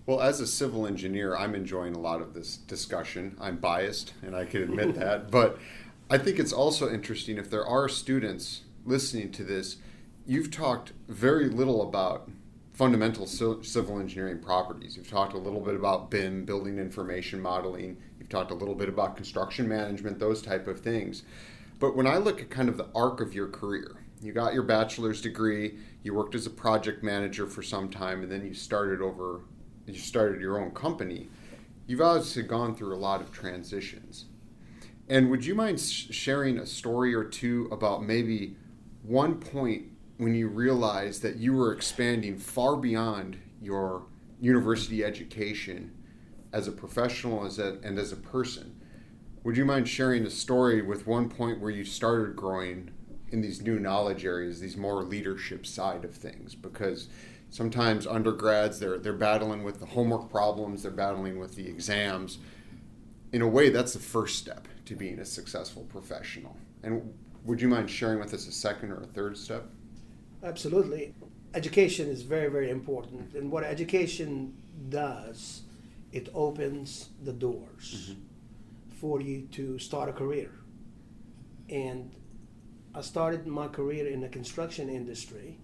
Well, 0.08 0.22
as 0.22 0.40
a 0.40 0.48
civil 0.48 0.88
engineer, 0.88 1.36
I'm 1.36 1.54
enjoying 1.54 1.94
a 1.94 2.00
lot 2.00 2.22
of 2.22 2.34
this 2.34 2.56
discussion. 2.56 3.36
I'm 3.42 3.58
biased, 3.58 4.14
and 4.24 4.38
I 4.38 4.46
can 4.46 4.64
admit 4.64 4.96
that. 5.00 5.30
But 5.30 5.60
I 6.10 6.18
think 6.18 6.40
it's 6.40 6.54
also 6.54 6.90
interesting 6.90 7.38
if 7.38 7.50
there 7.50 7.66
are 7.66 7.90
students 7.90 8.62
listening 8.86 9.34
to 9.34 9.44
this, 9.44 9.76
you've 10.26 10.50
talked 10.50 10.94
very 11.10 11.50
little 11.50 11.82
about 11.82 12.30
fundamental 12.74 13.28
civil 13.28 14.00
engineering 14.00 14.40
properties. 14.40 14.96
You've 14.96 15.10
talked 15.10 15.34
a 15.34 15.38
little 15.38 15.60
bit 15.60 15.76
about 15.76 16.10
BIM, 16.10 16.46
building 16.46 16.78
information 16.78 17.42
modeling. 17.42 17.98
You've 18.18 18.30
talked 18.30 18.52
a 18.52 18.56
little 18.56 18.76
bit 18.76 18.88
about 18.88 19.18
construction 19.18 19.68
management, 19.68 20.20
those 20.20 20.42
type 20.42 20.68
of 20.68 20.80
things. 20.80 21.24
But 21.80 21.98
when 21.98 22.08
I 22.08 22.16
look 22.16 22.40
at 22.40 22.50
kind 22.50 22.70
of 22.70 22.78
the 22.78 22.88
arc 22.96 23.20
of 23.20 23.34
your 23.34 23.50
career, 23.50 23.98
you 24.22 24.32
got 24.32 24.54
your 24.54 24.64
bachelor's 24.64 25.22
degree, 25.22 25.80
you 26.04 26.14
worked 26.14 26.34
as 26.34 26.46
a 26.46 26.52
project 26.52 27.04
manager 27.04 27.46
for 27.46 27.62
some 27.62 27.90
time, 27.90 28.24
and 28.24 28.32
then 28.32 28.46
you 28.46 28.54
started 28.54 29.02
over, 29.02 29.42
you 29.96 30.02
started 30.02 30.42
your 30.42 30.60
own 30.60 30.72
company. 30.72 31.30
You've 31.86 32.02
obviously 32.02 32.44
gone 32.44 32.76
through 32.76 32.96
a 32.96 32.98
lot 32.98 33.22
of 33.22 33.32
transitions. 33.32 34.26
And 35.08 35.30
would 35.32 35.46
you 35.46 35.56
mind 35.56 35.80
sharing 35.80 36.60
a 36.60 36.66
story 36.66 37.14
or 37.16 37.24
two 37.24 37.70
about 37.72 38.04
maybe 38.04 38.58
one 39.04 39.40
point 39.40 39.86
when 40.18 40.36
you 40.36 40.50
realized 40.50 41.22
that 41.22 41.38
you 41.38 41.54
were 41.54 41.72
expanding 41.72 42.38
far 42.38 42.76
beyond 42.76 43.38
your 43.62 44.06
university 44.40 45.04
education 45.04 45.94
as 46.54 46.68
a 46.68 46.72
professional 46.72 47.46
as 47.46 47.60
a, 47.60 47.78
and 47.84 47.98
as 48.00 48.12
a 48.12 48.18
person. 48.18 48.80
Would 49.44 49.58
you 49.58 49.66
mind 49.66 49.88
sharing 49.88 50.26
a 50.26 50.30
story 50.30 50.82
with 50.82 51.08
one 51.08 51.30
point 51.30 51.60
where 51.60 51.72
you 51.72 51.84
started 51.84 52.36
growing 52.36 52.92
in 53.30 53.42
these 53.42 53.62
new 53.62 53.80
knowledge 53.80 54.26
areas, 54.26 54.60
these 54.60 54.78
more 54.78 55.04
leadership 55.04 55.66
side 55.66 56.04
of 56.04 56.16
things? 56.16 56.56
Because 56.56 57.08
sometimes 57.50 58.06
undergrads 58.06 58.80
they're 58.80 58.98
they're 58.98 59.14
battling 59.14 59.64
with 59.64 59.80
the 59.80 59.86
homework 59.86 60.30
problems, 60.30 60.84
they're 60.84 60.92
battling 60.92 61.40
with 61.40 61.56
the 61.56 61.68
exams. 61.68 62.40
In 63.32 63.42
a 63.42 63.48
way, 63.48 63.70
that's 63.70 63.94
the 63.94 64.00
first 64.00 64.38
step 64.38 64.68
to 64.86 64.96
being 64.96 65.20
a 65.20 65.26
successful 65.26 65.84
professional. 65.90 66.56
And 66.84 67.14
would 67.44 67.62
you 67.62 67.68
mind 67.68 67.90
sharing 67.90 68.20
with 68.20 68.34
us 68.34 68.48
a 68.48 68.52
second 68.52 68.92
or 68.92 69.02
a 69.02 69.06
third 69.06 69.38
step? 69.38 69.66
Absolutely. 70.44 71.14
Education 71.54 72.10
is 72.10 72.22
very, 72.22 72.50
very 72.50 72.70
important. 72.70 73.34
And 73.34 73.52
what 73.52 73.64
education 73.64 74.54
does, 74.90 75.64
it 76.12 76.30
opens 76.34 77.10
the 77.24 77.34
doors 77.34 78.12
mm-hmm. 78.12 78.20
for 78.96 79.22
you 79.22 79.48
to 79.54 79.80
start 79.80 80.10
a 80.10 80.14
career. 80.14 80.52
And 81.70 82.12
I 82.94 83.02
started 83.02 83.46
my 83.48 83.68
career 83.68 84.08
in 84.08 84.22
the 84.22 84.30
construction 84.30 84.90
industry. 84.90 85.58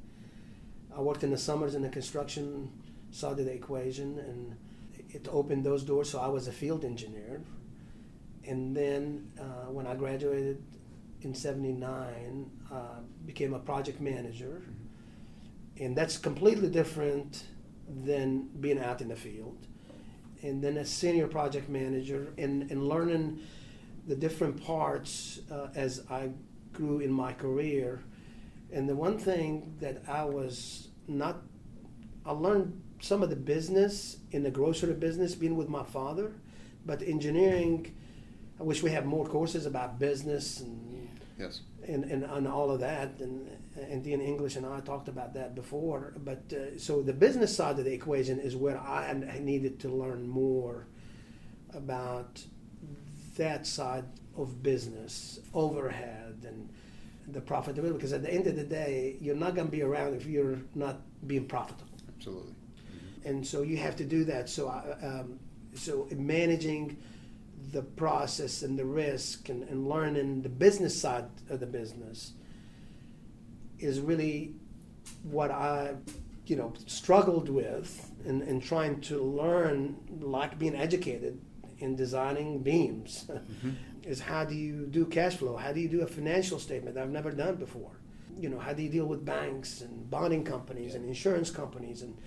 I 0.95 1.01
worked 1.01 1.23
in 1.23 1.32
the 1.32 1.38
summers 1.38 1.75
in 1.75 1.82
the 1.82 1.89
construction 1.89 2.71
side 3.12 3.39
of 3.39 3.45
the 3.45 3.53
equation, 3.53 4.19
and 4.19 4.56
it 5.10 5.27
opened 5.32 5.65
those 5.65 5.84
doors. 5.84 6.10
So 6.10 6.19
I 6.19 6.27
was 6.27 6.47
a 6.47 6.51
field 6.51 6.86
engineer. 6.86 7.41
And 8.45 8.75
then 8.75 9.32
uh, 9.39 9.71
when 9.71 9.88
I 9.88 9.95
graduated 9.95 10.62
in 11.23 11.34
79 11.34 12.51
uh, 12.71 12.75
became 13.25 13.53
a 13.53 13.60
project 13.60 14.01
manager 14.01 14.62
mm-hmm. 14.62 15.84
and 15.84 15.95
that's 15.95 16.17
completely 16.17 16.69
different 16.69 17.43
than 18.03 18.49
being 18.60 18.79
out 18.79 19.01
in 19.01 19.08
the 19.08 19.15
field 19.15 19.67
and 20.41 20.62
then 20.62 20.77
a 20.77 20.86
senior 20.86 21.27
project 21.27 21.69
manager 21.69 22.34
and, 22.38 22.69
and 22.71 22.88
learning 22.88 23.39
the 24.08 24.15
different 24.15 24.62
parts 24.63 25.39
uh, 25.51 25.67
as 25.75 26.03
i 26.10 26.29
grew 26.73 26.99
in 26.99 27.12
my 27.12 27.32
career 27.32 28.01
and 28.73 28.89
the 28.89 28.95
one 28.95 29.17
thing 29.17 29.75
that 29.79 30.01
i 30.07 30.23
was 30.23 30.89
not 31.07 31.41
i 32.25 32.31
learned 32.31 32.81
some 32.99 33.21
of 33.21 33.29
the 33.29 33.36
business 33.36 34.17
in 34.31 34.43
the 34.43 34.51
grocery 34.51 34.93
business 34.93 35.36
being 35.36 35.55
with 35.55 35.69
my 35.69 35.83
father 35.83 36.33
but 36.86 37.01
engineering 37.01 37.95
i 38.59 38.63
wish 38.63 38.83
we 38.83 38.89
had 38.89 39.05
more 39.05 39.25
courses 39.25 39.65
about 39.65 39.99
business 39.99 40.59
and 40.59 40.93
Yes. 41.38 41.62
And, 41.88 42.05
and, 42.05 42.23
and 42.23 42.47
all 42.47 42.71
of 42.71 42.79
that, 42.79 43.19
and, 43.19 43.49
and 43.75 44.03
Dean 44.03 44.21
English 44.21 44.55
and 44.55 44.65
I 44.65 44.79
talked 44.79 45.07
about 45.07 45.33
that 45.33 45.55
before. 45.55 46.13
But 46.23 46.53
uh, 46.53 46.77
so 46.77 47.01
the 47.01 47.13
business 47.13 47.55
side 47.55 47.77
of 47.79 47.86
the 47.86 47.93
equation 47.93 48.39
is 48.39 48.55
where 48.55 48.77
I 48.79 49.13
needed 49.41 49.79
to 49.81 49.89
learn 49.89 50.27
more 50.27 50.88
about 51.73 52.43
that 53.36 53.65
side 53.67 54.05
of 54.38 54.63
business, 54.63 55.39
overhead, 55.53 56.45
and 56.47 56.69
the 57.27 57.41
profitability. 57.41 57.93
Because 57.93 58.13
at 58.13 58.21
the 58.21 58.33
end 58.33 58.47
of 58.47 58.55
the 58.55 58.63
day, 58.63 59.17
you're 59.19 59.36
not 59.36 59.55
going 59.55 59.67
to 59.67 59.71
be 59.71 59.81
around 59.81 60.15
if 60.15 60.25
you're 60.25 60.59
not 60.75 61.01
being 61.27 61.45
profitable. 61.45 61.88
Absolutely. 62.15 62.51
Mm-hmm. 62.51 63.29
And 63.29 63.47
so 63.47 63.62
you 63.62 63.77
have 63.77 63.95
to 63.97 64.05
do 64.05 64.23
that. 64.25 64.49
So, 64.49 64.69
um, 65.01 65.39
so 65.75 66.07
managing 66.12 66.97
the 67.71 67.81
process 67.81 68.62
and 68.62 68.77
the 68.77 68.86
risk 68.86 69.49
and, 69.49 69.63
and 69.63 69.88
learning 69.88 70.41
the 70.41 70.49
business 70.49 70.99
side 70.99 71.25
of 71.49 71.59
the 71.59 71.65
business 71.65 72.33
is 73.79 73.99
really 73.99 74.53
what 75.23 75.51
I, 75.51 75.95
you 76.45 76.55
know, 76.55 76.73
struggled 76.86 77.49
with 77.49 78.12
in, 78.25 78.41
in 78.43 78.62
trying 78.62 79.01
to 79.01 79.21
learn, 79.21 79.97
like 80.21 80.59
being 80.59 80.75
educated 80.75 81.39
in 81.79 81.95
designing 81.95 82.59
beams, 82.59 83.25
mm-hmm. 83.29 83.71
is 84.06 84.20
how 84.20 84.46
do 84.46 84.56
you 84.56 84.86
do 84.86 85.06
cash 85.06 85.38
flow? 85.38 85.56
How 85.56 85.72
do 85.72 85.80
you 85.80 85.89
do 85.89 86.02
a 86.02 86.08
financial 86.08 86.60
statement 86.60 86.96
that 86.96 87.04
I've 87.04 87.10
never 87.10 87.32
done 87.32 87.56
before? 87.56 87.92
You 88.38 88.50
know, 88.50 88.60
how 88.60 88.74
do 88.74 88.82
you 88.82 88.89
deal 88.89 89.06
with 89.06 89.24
banks 89.24 89.82
and 89.82 90.10
bonding 90.10 90.44
companies 90.44 90.96
and 90.96 91.06
insurance 91.06 91.50
companies 91.50 92.02
and 92.02 92.18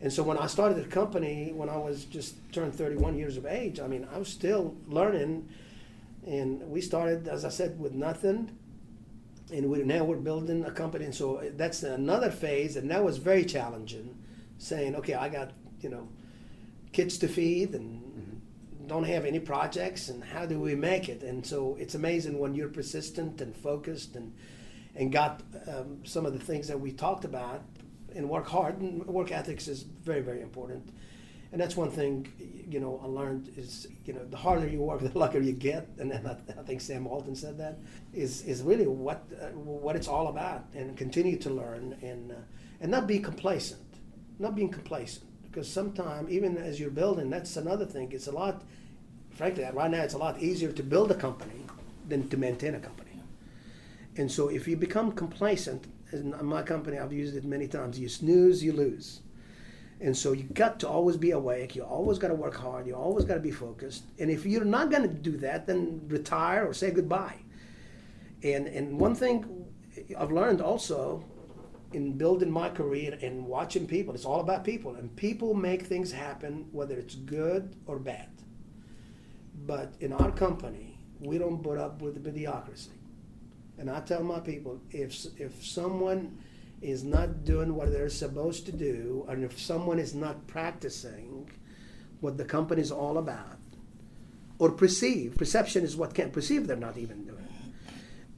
and 0.00 0.12
so 0.12 0.22
when 0.22 0.36
I 0.38 0.46
started 0.46 0.76
the 0.76 0.88
company, 0.88 1.52
when 1.54 1.68
I 1.68 1.78
was 1.78 2.04
just 2.04 2.34
turned 2.52 2.74
31 2.74 3.16
years 3.16 3.36
of 3.36 3.46
age, 3.46 3.80
I 3.80 3.86
mean, 3.86 4.06
I 4.12 4.18
was 4.18 4.28
still 4.28 4.76
learning. 4.86 5.48
And 6.26 6.60
we 6.70 6.80
started, 6.80 7.28
as 7.28 7.44
I 7.44 7.48
said, 7.48 7.78
with 7.78 7.92
nothing. 7.92 8.56
And 9.50 9.70
we, 9.70 9.82
now 9.84 10.04
we're 10.04 10.16
building 10.16 10.64
a 10.64 10.70
company. 10.70 11.06
And 11.06 11.14
so 11.14 11.50
that's 11.56 11.82
another 11.82 12.30
phase. 12.30 12.76
And 12.76 12.90
that 12.90 13.02
was 13.02 13.16
very 13.16 13.44
challenging, 13.44 14.16
saying, 14.58 14.96
okay, 14.96 15.14
I 15.14 15.28
got, 15.28 15.52
you 15.80 15.88
know, 15.88 16.08
kids 16.92 17.18
to 17.18 17.28
feed 17.28 17.74
and. 17.74 18.02
Don't 18.86 19.04
have 19.04 19.24
any 19.24 19.40
projects. 19.40 20.08
And 20.08 20.22
how 20.22 20.46
do 20.46 20.60
we 20.60 20.74
make 20.74 21.08
it? 21.08 21.22
And 21.22 21.44
so 21.44 21.76
it's 21.78 21.94
amazing 21.94 22.38
when 22.38 22.54
you're 22.54 22.68
persistent 22.68 23.40
and 23.40 23.56
focused 23.56 24.16
and, 24.16 24.32
and 24.94 25.12
got 25.12 25.42
um, 25.68 26.00
some 26.04 26.26
of 26.26 26.32
the 26.32 26.38
things 26.38 26.68
that 26.68 26.78
we 26.78 26.92
talked 26.92 27.24
about 27.24 27.62
and 28.14 28.28
work 28.28 28.46
hard. 28.46 28.80
And 28.80 29.04
work 29.06 29.32
ethics 29.32 29.68
is 29.68 29.82
very, 29.82 30.20
very 30.20 30.40
important. 30.40 30.90
And 31.52 31.60
that's 31.60 31.76
one 31.76 31.90
thing, 31.90 32.26
you 32.68 32.80
know, 32.80 33.00
I 33.02 33.06
learned 33.06 33.52
is, 33.56 33.86
you 34.04 34.12
know, 34.12 34.24
the 34.24 34.36
harder 34.36 34.66
you 34.66 34.80
work, 34.80 35.00
the 35.12 35.16
luckier 35.16 35.40
you 35.40 35.52
get. 35.52 35.88
And 35.98 36.12
I, 36.12 36.36
I 36.58 36.62
think 36.62 36.80
Sam 36.80 37.04
Walton 37.04 37.34
said 37.34 37.58
that 37.58 37.78
is 38.12 38.42
is 38.42 38.62
really 38.62 38.86
what 38.86 39.24
uh, 39.40 39.46
what 39.54 39.96
it's 39.96 40.08
all 40.08 40.28
about. 40.28 40.64
And 40.74 40.96
continue 40.96 41.38
to 41.38 41.50
learn 41.50 41.96
and 42.02 42.32
uh, 42.32 42.34
and 42.80 42.90
not 42.90 43.06
be 43.06 43.18
complacent, 43.18 43.80
not 44.38 44.54
being 44.54 44.70
complacent. 44.70 45.24
Because 45.56 45.72
sometimes, 45.72 46.30
even 46.30 46.58
as 46.58 46.78
you're 46.78 46.90
building, 46.90 47.30
that's 47.30 47.56
another 47.56 47.86
thing. 47.86 48.12
It's 48.12 48.26
a 48.26 48.30
lot, 48.30 48.62
frankly, 49.30 49.66
right 49.72 49.90
now 49.90 50.02
it's 50.02 50.12
a 50.12 50.18
lot 50.18 50.38
easier 50.38 50.70
to 50.70 50.82
build 50.82 51.10
a 51.10 51.14
company 51.14 51.64
than 52.06 52.28
to 52.28 52.36
maintain 52.36 52.74
a 52.74 52.78
company. 52.78 53.22
And 54.18 54.30
so 54.30 54.48
if 54.48 54.68
you 54.68 54.76
become 54.76 55.12
complacent, 55.12 55.86
in 56.12 56.34
my 56.44 56.62
company, 56.62 56.98
I've 56.98 57.14
used 57.14 57.36
it 57.36 57.44
many 57.46 57.68
times. 57.68 57.98
You 57.98 58.10
snooze, 58.10 58.62
you 58.62 58.74
lose. 58.74 59.22
And 59.98 60.14
so 60.14 60.32
you 60.32 60.42
got 60.42 60.78
to 60.80 60.88
always 60.90 61.16
be 61.16 61.30
awake. 61.30 61.74
You 61.74 61.84
always 61.84 62.18
got 62.18 62.28
to 62.28 62.34
work 62.34 62.56
hard. 62.56 62.86
You 62.86 62.94
always 62.94 63.24
got 63.24 63.36
to 63.36 63.40
be 63.40 63.50
focused. 63.50 64.04
And 64.18 64.30
if 64.30 64.44
you're 64.44 64.62
not 64.62 64.90
going 64.90 65.04
to 65.04 65.08
do 65.08 65.38
that, 65.38 65.66
then 65.66 66.02
retire 66.06 66.66
or 66.66 66.74
say 66.74 66.90
goodbye. 66.90 67.36
And 68.42 68.66
and 68.66 69.00
one 69.00 69.14
thing 69.14 69.64
I've 70.18 70.32
learned 70.32 70.60
also 70.60 71.24
in 71.92 72.12
building 72.18 72.50
my 72.50 72.68
career 72.68 73.18
and 73.22 73.46
watching 73.46 73.86
people, 73.86 74.14
it's 74.14 74.24
all 74.24 74.40
about 74.40 74.64
people. 74.64 74.94
And 74.96 75.14
people 75.16 75.54
make 75.54 75.82
things 75.82 76.12
happen, 76.12 76.66
whether 76.72 76.96
it's 76.96 77.14
good 77.14 77.74
or 77.86 77.98
bad. 77.98 78.28
But 79.66 79.94
in 80.00 80.12
our 80.12 80.30
company, 80.30 80.98
we 81.20 81.38
don't 81.38 81.62
put 81.62 81.78
up 81.78 82.02
with 82.02 82.14
the 82.14 82.20
mediocrity. 82.20 82.90
And 83.78 83.90
I 83.90 84.00
tell 84.00 84.22
my 84.22 84.40
people 84.40 84.80
if, 84.90 85.26
if 85.38 85.64
someone 85.64 86.38
is 86.82 87.04
not 87.04 87.44
doing 87.44 87.74
what 87.74 87.92
they're 87.92 88.08
supposed 88.08 88.66
to 88.66 88.72
do, 88.72 89.24
and 89.28 89.44
if 89.44 89.58
someone 89.58 89.98
is 89.98 90.14
not 90.14 90.46
practicing 90.46 91.50
what 92.20 92.36
the 92.36 92.44
company 92.44 92.82
is 92.82 92.92
all 92.92 93.18
about, 93.18 93.58
or 94.58 94.70
perceive, 94.70 95.36
perception 95.36 95.84
is 95.84 95.96
what 95.96 96.14
can't 96.14 96.32
perceive 96.32 96.66
they're 96.66 96.76
not 96.76 96.96
even 96.96 97.24
doing, 97.24 97.35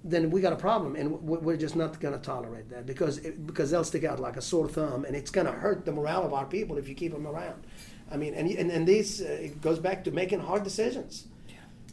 then 0.04 0.30
we 0.30 0.40
got 0.40 0.52
a 0.52 0.56
problem, 0.56 0.94
and 0.96 1.20
we're 1.22 1.56
just 1.56 1.76
not 1.76 1.98
going 2.00 2.14
to 2.14 2.20
tolerate 2.20 2.70
that 2.70 2.86
because 2.86 3.18
it, 3.18 3.46
because 3.46 3.70
they'll 3.70 3.84
stick 3.84 4.04
out 4.04 4.20
like 4.20 4.36
a 4.36 4.42
sore 4.42 4.68
thumb, 4.68 5.04
and 5.04 5.16
it's 5.16 5.30
going 5.30 5.46
to 5.46 5.52
hurt 5.52 5.84
the 5.84 5.92
morale 5.92 6.24
of 6.24 6.32
our 6.32 6.46
people 6.46 6.78
if 6.78 6.88
you 6.88 6.94
keep 6.94 7.12
them 7.12 7.26
around. 7.26 7.66
I 8.10 8.16
mean, 8.16 8.34
and 8.34 8.48
and, 8.50 8.70
and 8.70 8.86
these 8.86 9.20
uh, 9.20 9.24
it 9.24 9.60
goes 9.60 9.78
back 9.78 10.04
to 10.04 10.10
making 10.10 10.40
hard 10.40 10.64
decisions 10.64 11.26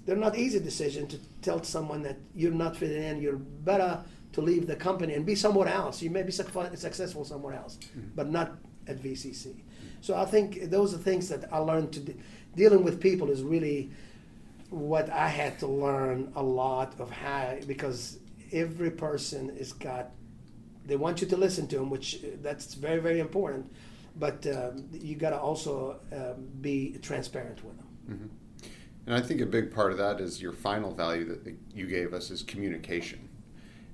they're 0.05 0.15
not 0.15 0.37
easy 0.37 0.59
decisions 0.59 1.11
to 1.13 1.19
tell 1.41 1.63
someone 1.63 2.03
that 2.03 2.17
you're 2.35 2.51
not 2.51 2.77
fitting 2.77 3.01
in. 3.01 3.21
You're 3.21 3.37
better 3.37 4.03
to 4.33 4.41
leave 4.41 4.67
the 4.67 4.75
company 4.75 5.15
and 5.15 5.25
be 5.25 5.35
somewhere 5.35 5.67
else. 5.67 6.01
You 6.01 6.11
may 6.11 6.23
be 6.23 6.31
successful 6.31 7.25
somewhere 7.25 7.55
else, 7.55 7.77
mm-hmm. 7.77 8.09
but 8.15 8.29
not 8.29 8.53
at 8.87 9.01
VCC. 9.01 9.55
So 10.01 10.15
I 10.15 10.25
think 10.25 10.69
those 10.69 10.93
are 10.93 10.97
things 10.97 11.27
that 11.29 11.51
I 11.51 11.57
learned 11.57 11.91
to 11.93 11.99
de- 12.01 12.15
dealing 12.55 12.83
with 12.83 13.01
people 13.01 13.31
is 13.31 13.41
really 13.41 13.89
what 14.69 15.09
I 15.09 15.27
had 15.27 15.59
to 15.59 15.67
learn 15.67 16.31
a 16.35 16.43
lot 16.43 16.99
of 16.99 17.11
how 17.11 17.57
because 17.67 18.19
every 18.51 18.91
person 18.91 19.49
is 19.51 19.73
got 19.73 20.11
they 20.85 20.95
want 20.95 21.19
you 21.19 21.27
to 21.27 21.37
listen 21.37 21.67
to 21.67 21.77
them, 21.77 21.89
which 21.89 22.23
uh, 22.23 22.27
that's 22.41 22.75
very 22.75 22.99
very 22.99 23.19
important. 23.19 23.71
But 24.17 24.47
um, 24.47 24.87
you 24.91 25.15
got 25.15 25.31
to 25.31 25.39
also 25.39 25.99
um, 26.13 26.47
be 26.61 26.97
transparent 27.01 27.63
with 27.65 27.75
them. 27.77 27.87
Mm-hmm. 28.09 28.69
And 29.07 29.15
I 29.15 29.21
think 29.21 29.41
a 29.41 29.45
big 29.45 29.73
part 29.73 29.91
of 29.91 29.97
that 29.97 30.19
is 30.19 30.41
your 30.41 30.53
final 30.53 30.93
value 30.93 31.25
that 31.25 31.55
you 31.73 31.85
gave 31.85 32.13
us 32.13 32.31
is 32.31 32.41
communication. 32.41 33.29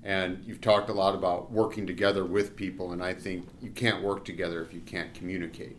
And 0.03 0.43
you've 0.45 0.61
talked 0.61 0.89
a 0.89 0.93
lot 0.93 1.15
about 1.15 1.51
working 1.51 1.85
together 1.85 2.25
with 2.25 2.55
people, 2.55 2.91
and 2.91 3.03
I 3.03 3.13
think 3.13 3.47
you 3.61 3.69
can't 3.69 4.01
work 4.03 4.25
together 4.25 4.61
if 4.63 4.73
you 4.73 4.81
can't 4.81 5.13
communicate. 5.13 5.77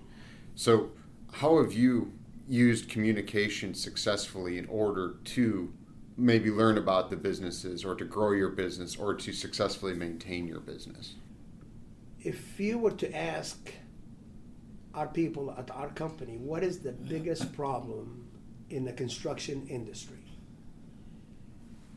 So, 0.54 0.90
how 1.32 1.60
have 1.62 1.72
you 1.72 2.12
used 2.52 2.90
communication 2.90 3.72
successfully 3.72 4.58
in 4.58 4.66
order 4.66 5.14
to 5.24 5.72
maybe 6.18 6.50
learn 6.50 6.76
about 6.76 7.08
the 7.08 7.16
businesses 7.16 7.82
or 7.82 7.94
to 7.94 8.04
grow 8.04 8.32
your 8.32 8.50
business 8.50 8.94
or 8.94 9.14
to 9.14 9.32
successfully 9.32 9.94
maintain 9.94 10.46
your 10.46 10.60
business? 10.60 11.14
If 12.20 12.60
you 12.60 12.76
were 12.76 12.90
to 12.90 13.16
ask 13.16 13.72
our 14.92 15.06
people 15.06 15.54
at 15.56 15.70
our 15.70 15.88
company, 15.88 16.36
what 16.36 16.62
is 16.62 16.80
the 16.80 16.92
biggest 16.92 17.54
problem 17.54 18.28
in 18.68 18.84
the 18.84 18.92
construction 18.92 19.66
industry? 19.68 20.18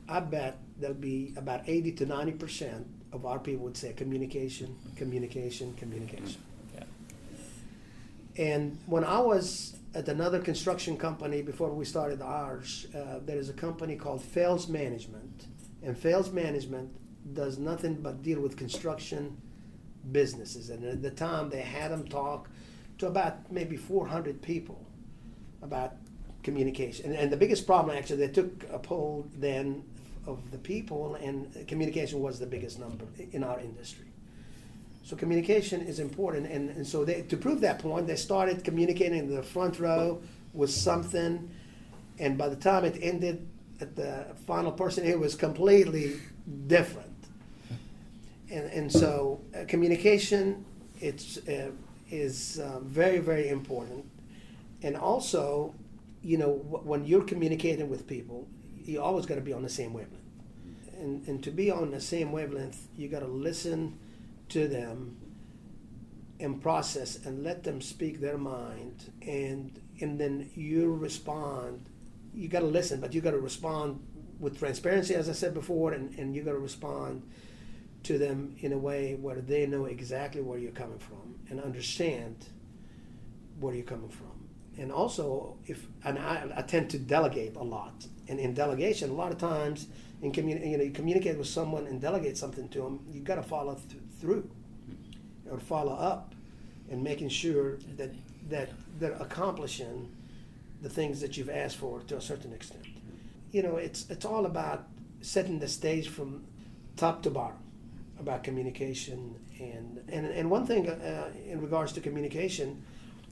I 0.07 0.21
bet 0.21 0.59
there'll 0.79 0.95
be 0.95 1.33
about 1.35 1.67
80 1.67 1.91
to 1.93 2.05
90 2.05 2.31
percent 2.31 2.87
of 3.11 3.25
our 3.25 3.39
people 3.39 3.65
would 3.65 3.75
say 3.75 3.91
communication, 3.91 4.77
communication, 4.95 5.73
communication. 5.73 6.41
Yeah. 6.73 6.83
And 8.37 8.79
when 8.85 9.03
I 9.03 9.19
was 9.19 9.75
at 9.95 10.09
another 10.09 10.39
construction 10.39 10.97
company 10.97 11.41
before 11.41 11.73
we 11.73 11.85
started 11.85 12.21
ours, 12.21 12.85
uh, 12.93 13.19
there 13.25 13.37
is 13.37 13.47
a 13.47 13.53
company 13.53 13.95
called 13.95 14.21
Fails 14.21 14.67
Management, 14.67 15.47
and 15.81 15.97
Fails 15.97 16.31
Management 16.31 16.89
does 17.33 17.57
nothing 17.57 17.95
but 18.01 18.21
deal 18.21 18.41
with 18.41 18.57
construction 18.57 19.37
businesses. 20.11 20.69
And 20.69 20.83
at 20.83 21.01
the 21.01 21.11
time, 21.11 21.49
they 21.49 21.61
had 21.61 21.91
them 21.91 22.05
talk 22.07 22.49
to 22.97 23.07
about 23.07 23.49
maybe 23.51 23.77
400 23.77 24.41
people 24.41 24.85
about 25.61 25.93
communication. 26.43 27.05
And, 27.05 27.15
and 27.15 27.31
the 27.31 27.37
biggest 27.37 27.65
problem, 27.65 27.97
actually, 27.97 28.27
they 28.27 28.33
took 28.33 28.65
a 28.71 28.77
poll 28.77 29.25
then 29.33 29.83
of 30.27 30.51
the 30.51 30.57
people, 30.57 31.15
and 31.15 31.67
communication 31.67 32.19
was 32.19 32.37
the 32.37 32.45
biggest 32.45 32.79
number 32.79 33.05
in 33.31 33.43
our 33.43 33.61
industry. 33.61 34.07
So 35.05 35.15
communication 35.15 35.81
is 35.81 35.99
important, 35.99 36.47
and, 36.47 36.71
and 36.71 36.85
so 36.85 37.05
they, 37.05 37.21
to 37.21 37.37
prove 37.37 37.61
that 37.61 37.77
point, 37.77 38.07
they 38.07 38.15
started 38.15 38.63
communicating 38.63 39.19
in 39.19 39.35
the 39.35 39.43
front 39.43 39.79
row 39.79 40.19
with 40.51 40.71
something, 40.71 41.47
and 42.17 42.39
by 42.39 42.49
the 42.49 42.55
time 42.55 42.85
it 42.85 42.97
ended 43.03 43.47
at 43.79 43.95
the 43.95 44.25
final 44.47 44.71
person, 44.71 45.05
it 45.05 45.19
was 45.19 45.35
completely 45.35 46.19
different. 46.65 47.13
And, 48.49 48.65
and 48.71 48.91
so 48.91 49.41
uh, 49.53 49.65
communication 49.67 50.65
it's, 50.99 51.37
uh, 51.47 51.69
is 52.09 52.59
uh, 52.59 52.79
very, 52.79 53.19
very 53.19 53.49
important. 53.49 54.05
And 54.81 54.97
also, 54.97 55.75
you 56.23 56.39
know, 56.39 56.57
w- 56.71 56.83
when 56.83 57.05
you're 57.05 57.23
communicating 57.23 57.89
with 57.89 58.07
people, 58.07 58.47
you 58.83 59.03
always 59.03 59.27
got 59.27 59.35
to 59.35 59.41
be 59.41 59.53
on 59.53 59.61
the 59.61 59.69
same 59.69 59.93
wavelength. 59.93 60.23
And, 60.97 61.27
and 61.27 61.43
to 61.43 61.51
be 61.51 61.69
on 61.69 61.91
the 61.91 62.01
same 62.01 62.31
wavelength, 62.31 62.87
you 62.97 63.07
got 63.07 63.19
to 63.19 63.27
listen 63.27 63.99
to 64.49 64.67
them 64.67 65.17
and 66.39 66.61
process 66.61 67.25
and 67.25 67.43
let 67.43 67.63
them 67.63 67.81
speak 67.81 68.19
their 68.19 68.37
mind 68.37 69.11
and 69.21 69.79
and 70.01 70.19
then 70.19 70.49
you 70.55 70.93
respond. 70.93 71.89
You 72.33 72.49
got 72.49 72.59
to 72.59 72.65
listen 72.65 72.99
but 72.99 73.13
you 73.13 73.21
got 73.21 73.31
to 73.31 73.39
respond 73.39 73.99
with 74.37 74.59
transparency 74.59 75.15
as 75.15 75.29
i 75.29 75.31
said 75.31 75.53
before 75.53 75.93
and, 75.93 76.13
and 76.19 76.35
you 76.35 76.43
got 76.43 76.51
to 76.51 76.59
respond 76.59 77.23
to 78.03 78.17
them 78.17 78.55
in 78.59 78.73
a 78.73 78.77
way 78.77 79.15
where 79.15 79.41
they 79.41 79.65
know 79.65 79.85
exactly 79.85 80.41
where 80.41 80.59
you're 80.59 80.71
coming 80.71 80.99
from 80.99 81.39
and 81.49 81.59
understand 81.59 82.45
where 83.59 83.73
you're 83.73 83.83
coming 83.83 84.09
from. 84.09 84.47
And 84.77 84.91
also 84.91 85.57
if 85.65 85.87
and 86.03 86.19
i, 86.19 86.47
I 86.55 86.61
tend 86.61 86.89
to 86.91 86.99
delegate 86.99 87.55
a 87.55 87.63
lot. 87.63 88.05
And 88.27 88.39
in 88.39 88.53
delegation 88.53 89.09
a 89.09 89.13
lot 89.13 89.31
of 89.31 89.37
times 89.37 89.87
in 90.21 90.31
communi- 90.31 90.69
you 90.71 90.77
know 90.77 90.83
you 90.83 90.91
communicate 90.91 91.37
with 91.37 91.47
someone 91.47 91.87
and 91.87 92.01
delegate 92.01 92.37
something 92.37 92.67
to 92.69 92.79
them 92.81 92.99
You've 93.11 93.23
got 93.25 93.35
to 93.35 93.43
follow 93.43 93.75
th- 93.75 94.01
through. 94.19 94.49
Or 95.51 95.59
follow 95.59 95.93
up 95.93 96.33
and 96.89 97.03
making 97.03 97.29
sure 97.29 97.77
that 97.97 98.11
that 98.49 98.69
they're 98.99 99.13
accomplishing 99.13 100.09
the 100.81 100.89
things 100.89 101.21
that 101.21 101.37
you've 101.37 101.49
asked 101.49 101.77
for 101.77 102.01
to 102.01 102.17
a 102.17 102.21
certain 102.21 102.53
extent. 102.53 102.85
You 103.51 103.63
know, 103.63 103.77
it's 103.77 104.09
it's 104.09 104.25
all 104.25 104.45
about 104.45 104.87
setting 105.21 105.59
the 105.59 105.67
stage 105.67 106.09
from 106.09 106.43
top 106.97 107.21
to 107.23 107.29
bottom 107.29 107.57
about 108.19 108.43
communication 108.43 109.35
and 109.59 110.01
and, 110.09 110.25
and 110.27 110.49
one 110.49 110.65
thing 110.65 110.89
uh, 110.89 111.31
in 111.47 111.61
regards 111.61 111.91
to 111.93 112.01
communication, 112.01 112.83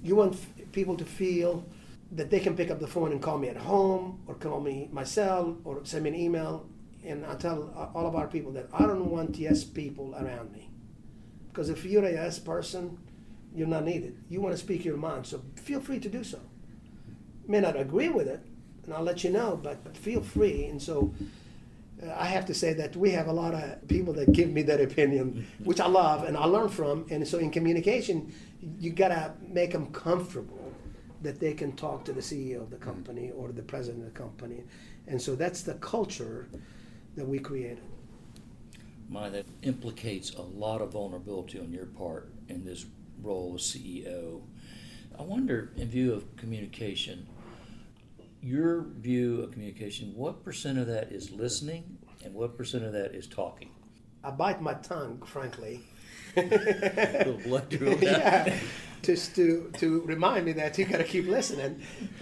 you 0.04 0.16
want 0.16 0.34
f- 0.34 0.72
people 0.72 0.96
to 0.98 1.06
feel 1.06 1.66
that 2.12 2.30
they 2.30 2.40
can 2.40 2.56
pick 2.56 2.70
up 2.70 2.80
the 2.80 2.88
phone 2.88 3.12
and 3.12 3.22
call 3.22 3.38
me 3.40 3.48
at 3.50 3.58
home 3.58 4.20
or 4.28 4.36
call 4.36 4.60
me 4.60 4.90
myself 4.92 5.56
or 5.64 5.82
send 5.84 6.04
me 6.04 6.10
an 6.12 6.16
email 6.16 6.66
and 7.06 7.26
I 7.26 7.36
tell 7.36 7.92
all 7.94 8.08
of 8.08 8.16
our 8.16 8.28
people 8.28 8.52
that 8.54 8.68
I 8.74 8.84
don't 8.84 9.10
want 9.10 9.38
yes 9.38 9.64
people 9.64 10.16
around 10.16 10.52
me 10.52 10.70
because 11.54 11.70
if 11.70 11.86
you're 11.86 12.06
a 12.06 12.12
yes 12.12 12.40
person, 12.40 12.98
you're 13.56 13.68
not 13.68 13.86
needed. 13.86 14.18
You 14.30 14.42
want 14.42 14.56
to 14.56 14.58
speak 14.58 14.84
your 14.84 14.98
mind, 14.98 15.28
so 15.28 15.42
feel 15.56 15.80
free 15.80 16.00
to 16.00 16.10
do 16.10 16.24
so. 16.24 16.40
May 17.48 17.60
not 17.60 17.80
agree 17.80 18.10
with 18.10 18.28
it, 18.28 18.44
and 18.86 18.94
I'll 18.94 19.04
let 19.04 19.24
you 19.24 19.30
know, 19.30 19.60
but 19.62 19.96
feel 19.96 20.22
free. 20.22 20.66
And 20.66 20.82
so 20.82 21.14
uh, 22.04 22.12
I 22.18 22.26
have 22.26 22.46
to 22.48 22.54
say 22.54 22.74
that 22.74 22.96
we 22.96 23.12
have 23.12 23.28
a 23.28 23.34
lot 23.34 23.54
of 23.54 23.88
people 23.88 24.14
that 24.14 24.32
give 24.34 24.50
me 24.50 24.64
that 24.64 24.82
opinion, 24.82 25.46
which 25.64 25.80
I 25.80 25.88
love 25.88 26.24
and 26.24 26.36
I 26.36 26.46
learn 26.46 26.70
from. 26.70 27.06
And 27.12 27.28
so 27.28 27.38
in 27.38 27.52
communication, 27.52 28.34
you 28.80 28.92
got 28.92 29.10
to 29.10 29.34
make 29.48 29.72
them 29.72 29.92
comfortable 29.92 30.74
that 31.22 31.40
they 31.40 31.54
can 31.54 31.74
talk 31.74 32.04
to 32.06 32.14
the 32.14 32.22
CEO 32.22 32.62
of 32.62 32.70
the 32.72 32.78
company 32.78 33.32
or 33.32 33.52
the 33.52 33.62
president 33.62 34.06
of 34.06 34.14
the 34.14 34.20
company. 34.20 34.64
And 35.08 35.22
so 35.22 35.36
that's 35.36 35.62
the 35.62 35.76
culture 35.76 36.48
that 37.16 37.28
we 37.28 37.40
created 37.40 37.80
my 39.10 39.30
that 39.30 39.46
implicates 39.62 40.34
a 40.34 40.42
lot 40.42 40.82
of 40.82 40.94
vulnerability 40.94 41.60
on 41.60 41.72
your 41.72 41.86
part 41.86 42.34
in 42.50 42.66
this 42.66 42.86
role 43.22 43.54
as 43.56 43.62
CEO. 43.62 44.42
I 45.18 45.22
wonder, 45.22 45.72
in 45.78 45.88
view 45.88 46.14
of 46.14 46.36
communication, 46.36 47.28
your 48.42 48.88
view 48.98 49.42
of 49.42 49.52
communication, 49.52 50.14
what 50.16 50.44
percent 50.44 50.80
of 50.80 50.88
that 50.88 51.12
is 51.12 51.32
listening 51.32 51.98
and 52.24 52.34
what 52.34 52.58
percent 52.58 52.84
of 52.84 52.94
that 52.94 53.14
is 53.14 53.28
talking? 53.28 53.70
I 54.24 54.32
bite 54.32 54.62
my 54.62 54.74
tongue, 54.74 55.22
frankly. 55.26 55.82
yeah, 58.02 58.58
just 59.02 59.36
to 59.36 59.72
to 59.78 60.02
remind 60.02 60.46
me 60.46 60.54
that 60.54 60.78
you 60.78 60.86
got 60.86 60.98
to 60.98 61.04
keep 61.04 61.28
listening, 61.28 61.82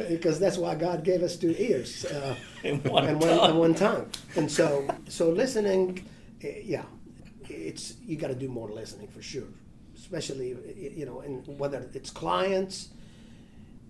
because 0.10 0.40
that's 0.40 0.58
why 0.58 0.76
God 0.76 1.04
gave 1.04 1.24
us 1.24 1.36
two 1.36 1.56
ears 1.58 2.06
uh, 2.06 2.36
and, 2.64 2.84
one, 2.86 3.06
and, 3.06 3.22
one, 3.22 3.40
and 3.50 3.60
one 3.60 3.76
tongue. 3.76 4.10
And 4.36 4.52
so, 4.52 4.88
so 5.08 5.30
listening 5.30 6.06
Eh, 6.44 6.62
yeah, 6.64 6.84
it's 7.50 7.96
you 8.06 8.18
got 8.18 8.28
to 8.28 8.36
do 8.36 8.48
more 8.48 8.70
listening 8.70 9.08
for 9.08 9.22
sure, 9.22 9.48
especially 9.96 10.56
you 10.76 11.06
know, 11.06 11.22
and 11.22 11.46
whether 11.60 11.88
it's 11.94 12.10
clients, 12.10 12.90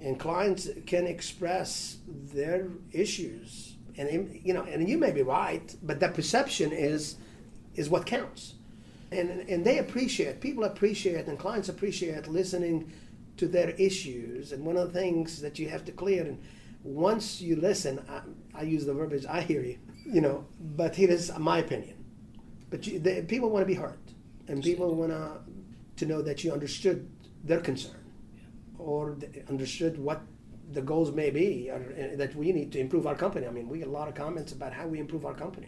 and 0.01 0.19
clients 0.19 0.67
can 0.85 1.07
express 1.07 1.97
their 2.07 2.67
issues, 2.91 3.75
and 3.97 4.39
you 4.43 4.53
know, 4.53 4.63
and 4.63 4.87
you 4.89 4.97
may 4.97 5.11
be 5.11 5.21
right, 5.21 5.75
but 5.83 5.99
that 5.99 6.13
perception 6.13 6.71
is 6.71 7.15
is 7.75 7.89
what 7.89 8.05
counts, 8.05 8.55
and 9.11 9.49
and 9.49 9.65
they 9.65 9.77
appreciate 9.79 10.41
people 10.41 10.63
appreciate 10.63 11.27
and 11.27 11.37
clients 11.37 11.69
appreciate 11.69 12.27
listening 12.27 12.91
to 13.37 13.47
their 13.47 13.71
issues, 13.71 14.51
and 14.51 14.65
one 14.65 14.77
of 14.77 14.91
the 14.91 14.99
things 14.99 15.41
that 15.41 15.57
you 15.59 15.69
have 15.69 15.83
to 15.85 15.91
clear 15.91 16.23
and 16.23 16.39
once 16.83 17.41
you 17.41 17.55
listen, 17.55 17.99
I, 18.09 18.59
I 18.59 18.63
use 18.63 18.85
the 18.85 18.93
verbiage 18.93 19.25
I 19.25 19.41
hear 19.41 19.61
you, 19.61 19.77
you 20.05 20.21
know, 20.21 20.45
but 20.59 20.95
here 20.95 21.09
is 21.09 21.31
my 21.37 21.59
opinion. 21.59 22.03
But 22.69 22.87
you, 22.87 22.99
the, 22.99 23.21
people 23.23 23.49
want 23.49 23.63
to 23.63 23.67
be 23.67 23.75
heard, 23.75 23.99
and 24.47 24.63
people 24.63 24.95
want 24.95 25.11
to 25.11 25.39
to 25.97 26.05
know 26.05 26.21
that 26.21 26.43
you 26.43 26.51
understood 26.51 27.07
their 27.43 27.59
concern, 27.59 28.03
or 28.79 29.17
understood 29.49 29.97
what 29.97 30.21
the 30.71 30.81
goals 30.81 31.11
may 31.11 31.29
be, 31.29 31.69
or 31.69 31.75
uh, 31.75 32.15
that 32.15 32.33
we 32.35 32.51
need 32.51 32.71
to 32.71 32.79
improve 32.79 33.05
our 33.05 33.15
company. 33.15 33.45
I 33.45 33.51
mean, 33.51 33.67
we 33.67 33.79
get 33.79 33.87
a 33.87 33.91
lot 33.91 34.07
of 34.07 34.15
comments 34.15 34.51
about 34.53 34.73
how 34.73 34.87
we 34.87 34.99
improve 34.99 35.25
our 35.25 35.33
company, 35.33 35.67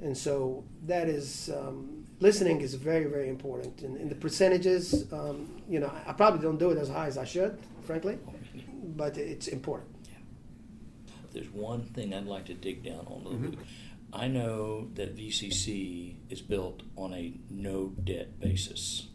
and 0.00 0.16
so 0.16 0.64
that 0.86 1.08
is 1.08 1.50
um, 1.56 2.03
listening 2.28 2.60
is 2.60 2.74
very 2.74 3.06
very 3.14 3.28
important. 3.28 3.74
And, 3.82 3.96
and 4.00 4.10
the 4.10 4.20
percentages, 4.26 4.84
um, 5.12 5.36
you 5.68 5.78
know, 5.80 5.92
I 6.06 6.12
probably 6.12 6.40
don't 6.40 6.58
do 6.58 6.70
it 6.72 6.78
as 6.78 6.88
high 6.88 7.08
as 7.12 7.16
I 7.24 7.26
should, 7.34 7.58
frankly, 7.82 8.18
but 9.02 9.16
it's 9.16 9.48
important. 9.58 9.90
There's 11.32 11.50
one 11.50 11.82
thing 11.82 12.14
I'd 12.14 12.26
like 12.26 12.46
to 12.46 12.54
dig 12.54 12.84
down 12.84 13.04
on 13.06 13.12
a 13.12 13.24
little 13.24 13.32
mm-hmm. 13.32 13.50
bit 13.50 13.58
I 14.14 14.28
know 14.28 14.90
that 14.94 15.16
VCC 15.16 16.14
is 16.30 16.40
built 16.40 16.84
on 16.96 17.12
a 17.12 17.34
no 17.50 17.94
debt 18.04 18.38
basis. 18.38 19.08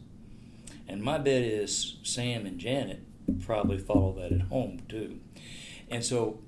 And 0.89 1.01
my 1.01 1.17
bet 1.17 1.41
is 1.41 1.95
Sam 2.03 2.45
and 2.45 2.59
Janet 2.59 3.01
probably 3.45 3.77
follow 3.77 4.11
that 4.19 4.33
at 4.33 4.41
home 4.49 4.81
too. 4.89 5.21
And 5.89 6.03
so 6.03 6.41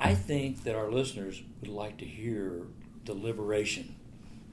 I 0.00 0.14
think 0.14 0.64
that 0.64 0.74
our 0.74 0.90
listeners 0.90 1.42
would 1.60 1.68
like 1.68 1.98
to 1.98 2.06
hear 2.06 2.62
deliberation 3.04 3.96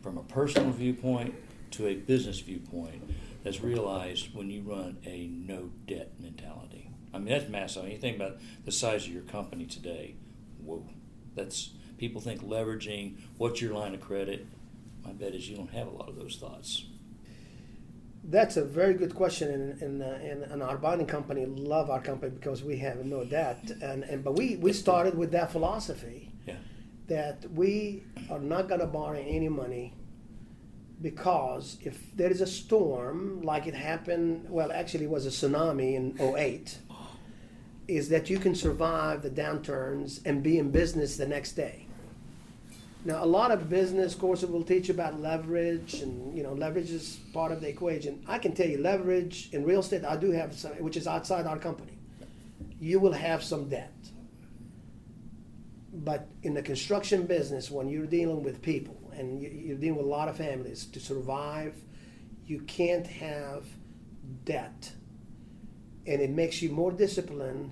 from 0.02 0.18
a 0.18 0.24
personal 0.24 0.72
viewpoint 0.72 1.36
to 1.72 1.88
a 1.88 1.96
business 1.96 2.40
viewpoint 2.40 3.04
that's 3.44 3.62
realized 3.62 4.34
when 4.34 4.50
you 4.50 4.62
run 4.62 4.98
a 5.06 5.28
no 5.28 5.70
debt 5.88 6.12
mentality. 6.20 6.90
I 7.14 7.20
mean, 7.20 7.30
that's 7.30 7.50
massive. 7.50 7.84
I 7.84 7.86
mean, 7.86 7.96
you 7.96 8.02
think 8.02 8.16
about 8.18 8.38
the 8.66 8.72
size 8.72 9.06
of 9.06 9.14
your 9.14 9.24
company 9.24 9.66
today. 9.66 10.16
Whoa. 10.64 10.86
That's 11.36 11.72
people 11.98 12.22
think 12.22 12.44
leveraging 12.44 13.18
what's 13.38 13.62
your 13.62 13.74
line 13.74 13.94
of 13.94 14.02
credit. 14.02 14.48
My 15.04 15.12
bet 15.12 15.34
is 15.34 15.50
you 15.50 15.56
don't 15.56 15.72
have 15.72 15.88
a 15.88 15.92
lot 15.92 16.10
of 16.10 16.16
those 16.16 16.36
thoughts. 16.36 16.86
That's 18.24 18.56
a 18.56 18.64
very 18.64 18.94
good 18.94 19.16
question, 19.16 19.50
and, 19.52 19.82
and, 19.82 20.04
uh, 20.04 20.06
and, 20.06 20.44
and 20.44 20.62
our 20.62 20.78
bonding 20.78 21.08
company 21.08 21.44
love 21.48 21.90
our 21.90 22.00
company 22.00 22.32
because 22.32 22.64
we 22.64 22.78
have 22.78 23.04
no 23.04 23.26
debt, 23.26 23.72
and, 23.82 24.04
and 24.04 24.24
but 24.24 24.38
we, 24.38 24.58
we 24.58 24.74
started 24.74 25.18
with 25.18 25.32
that 25.32 25.52
philosophy 25.52 26.32
Yeah. 26.46 26.58
That 27.08 27.46
we 27.52 28.04
are 28.30 28.40
not 28.40 28.68
going 28.68 28.80
to 28.80 28.88
borrow 28.88 29.20
any 29.20 29.50
money 29.50 29.94
because 31.02 31.78
if 31.82 32.16
there 32.16 32.30
is 32.30 32.42
a 32.42 32.48
storm 32.48 33.42
like 33.42 33.68
it 33.68 33.74
happened, 33.74 34.46
well, 34.50 34.72
actually 34.72 35.06
it 35.06 35.10
was 35.10 35.26
a 35.26 35.30
tsunami 35.30 35.96
in 35.96 36.16
08, 36.20 36.78
is 37.88 38.10
that 38.10 38.30
you 38.30 38.38
can 38.38 38.54
survive 38.56 39.22
the 39.24 39.30
downturns 39.30 40.22
and 40.26 40.44
be 40.44 40.58
in 40.60 40.72
business 40.72 41.18
the 41.18 41.28
next 41.28 41.54
day. 41.54 41.88
Now, 43.04 43.24
a 43.24 43.26
lot 43.26 43.50
of 43.50 43.68
business 43.68 44.14
courses 44.14 44.48
will 44.48 44.64
teach 44.64 44.90
about 44.90 45.20
leverage, 45.20 45.96
and 46.02 46.38
you 46.38 46.44
know, 46.44 46.54
leverage 46.54 46.92
is 46.92 47.18
part 47.34 47.52
of 47.52 47.60
the 47.60 47.68
equation. 47.68 48.24
I 48.28 48.38
can 48.38 48.54
tell 48.54 48.68
you, 48.68 48.78
leverage 48.78 49.50
in 49.54 49.66
real 49.66 49.80
estate, 49.80 50.06
I 50.06 50.18
do 50.18 50.30
have 50.32 50.54
some, 50.54 50.74
which 50.74 50.98
is 50.98 51.08
outside 51.08 51.48
our 51.48 51.58
company. 51.58 51.98
You 52.80 53.00
will 53.00 53.14
have 53.14 53.44
some 53.44 53.70
debt, 53.70 53.92
but 55.94 56.28
in 56.44 56.54
the 56.54 56.62
construction 56.62 57.26
business, 57.26 57.70
when 57.72 57.90
you're 57.90 58.06
dealing 58.06 58.44
with 58.44 58.62
people 58.62 58.98
and 59.14 59.42
you- 59.42 59.50
you're 59.50 59.78
dealing 59.78 59.98
with 59.98 60.06
a 60.06 60.10
lot 60.10 60.30
of 60.30 60.38
families, 60.38 60.86
to 60.86 61.00
survive, 61.00 61.76
you 62.46 62.60
can't 62.62 63.08
have 63.08 63.66
debt, 64.46 64.94
and 66.08 66.22
it 66.22 66.30
makes 66.30 66.62
you 66.62 66.70
more 66.72 66.92
disciplined 66.92 67.72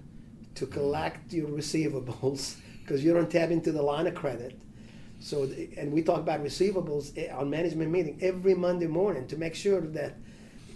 to 0.55 0.65
collect 0.65 1.33
your 1.33 1.47
receivables 1.49 2.55
because 2.81 3.03
you 3.03 3.13
don't 3.13 3.31
tap 3.31 3.49
into 3.49 3.71
the 3.71 3.81
line 3.81 4.07
of 4.07 4.15
credit. 4.15 4.59
So, 5.19 5.43
and 5.77 5.91
we 5.91 6.01
talk 6.01 6.19
about 6.19 6.43
receivables 6.43 7.17
eh, 7.17 7.31
on 7.33 7.49
management 7.49 7.91
meeting 7.91 8.17
every 8.21 8.53
Monday 8.53 8.87
morning 8.87 9.27
to 9.27 9.37
make 9.37 9.55
sure 9.55 9.81
that 9.81 10.15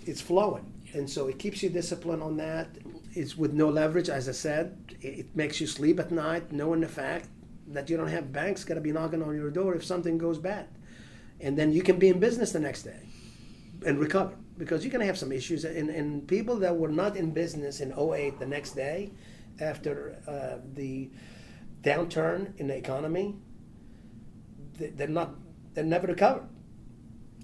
it's 0.06 0.22
flowing. 0.22 0.66
And 0.94 1.10
so 1.10 1.28
it 1.28 1.40
keeps 1.40 1.64
you 1.64 1.70
disciplined 1.70 2.22
on 2.22 2.38
that. 2.38 2.68
It's 3.16 3.38
with 3.38 3.54
no 3.54 3.70
leverage, 3.70 4.10
as 4.10 4.28
I 4.28 4.32
said. 4.32 4.96
It 5.02 5.36
makes 5.36 5.62
you 5.62 5.68
sleep 5.68 6.00
at 6.00 6.12
night, 6.12 6.52
knowing 6.52 6.82
the 6.82 6.88
fact 6.88 7.28
that 7.68 7.90
you 7.90 7.98
don't 7.98 8.08
have 8.08 8.32
banks 8.32 8.64
got 8.64 8.76
to 8.76 8.82
be 8.82 8.92
knocking 8.92 9.22
on 9.22 9.36
your 9.36 9.52
door 9.52 9.76
if 9.76 9.86
something 9.86 10.18
goes 10.18 10.38
bad. 10.38 10.68
And 11.40 11.58
then 11.58 11.72
you 11.72 11.82
can 11.82 12.00
be 12.00 12.10
in 12.10 12.20
business 12.20 12.52
the 12.52 12.60
next 12.60 12.84
day 12.84 13.08
and 13.86 14.00
recover 14.00 14.36
because 14.58 14.84
you're 14.84 14.92
going 14.92 15.02
to 15.02 15.06
have 15.06 15.18
some 15.18 15.32
issues. 15.32 15.66
And, 15.66 15.90
and 15.90 16.28
people 16.28 16.58
that 16.58 16.76
were 16.76 16.90
not 16.90 17.16
in 17.16 17.32
business 17.32 17.82
in 17.82 17.94
08 17.98 18.40
the 18.40 18.46
next 18.46 18.72
day 18.72 19.12
after 19.60 20.18
uh, 20.28 20.60
the 20.74 21.10
downturn 21.82 22.58
in 22.60 22.68
the 22.68 22.76
economy, 22.76 23.36
they're 24.80 25.08
not, 25.08 25.36
they're 25.74 25.84
never 25.84 26.08
recovered. 26.08 26.48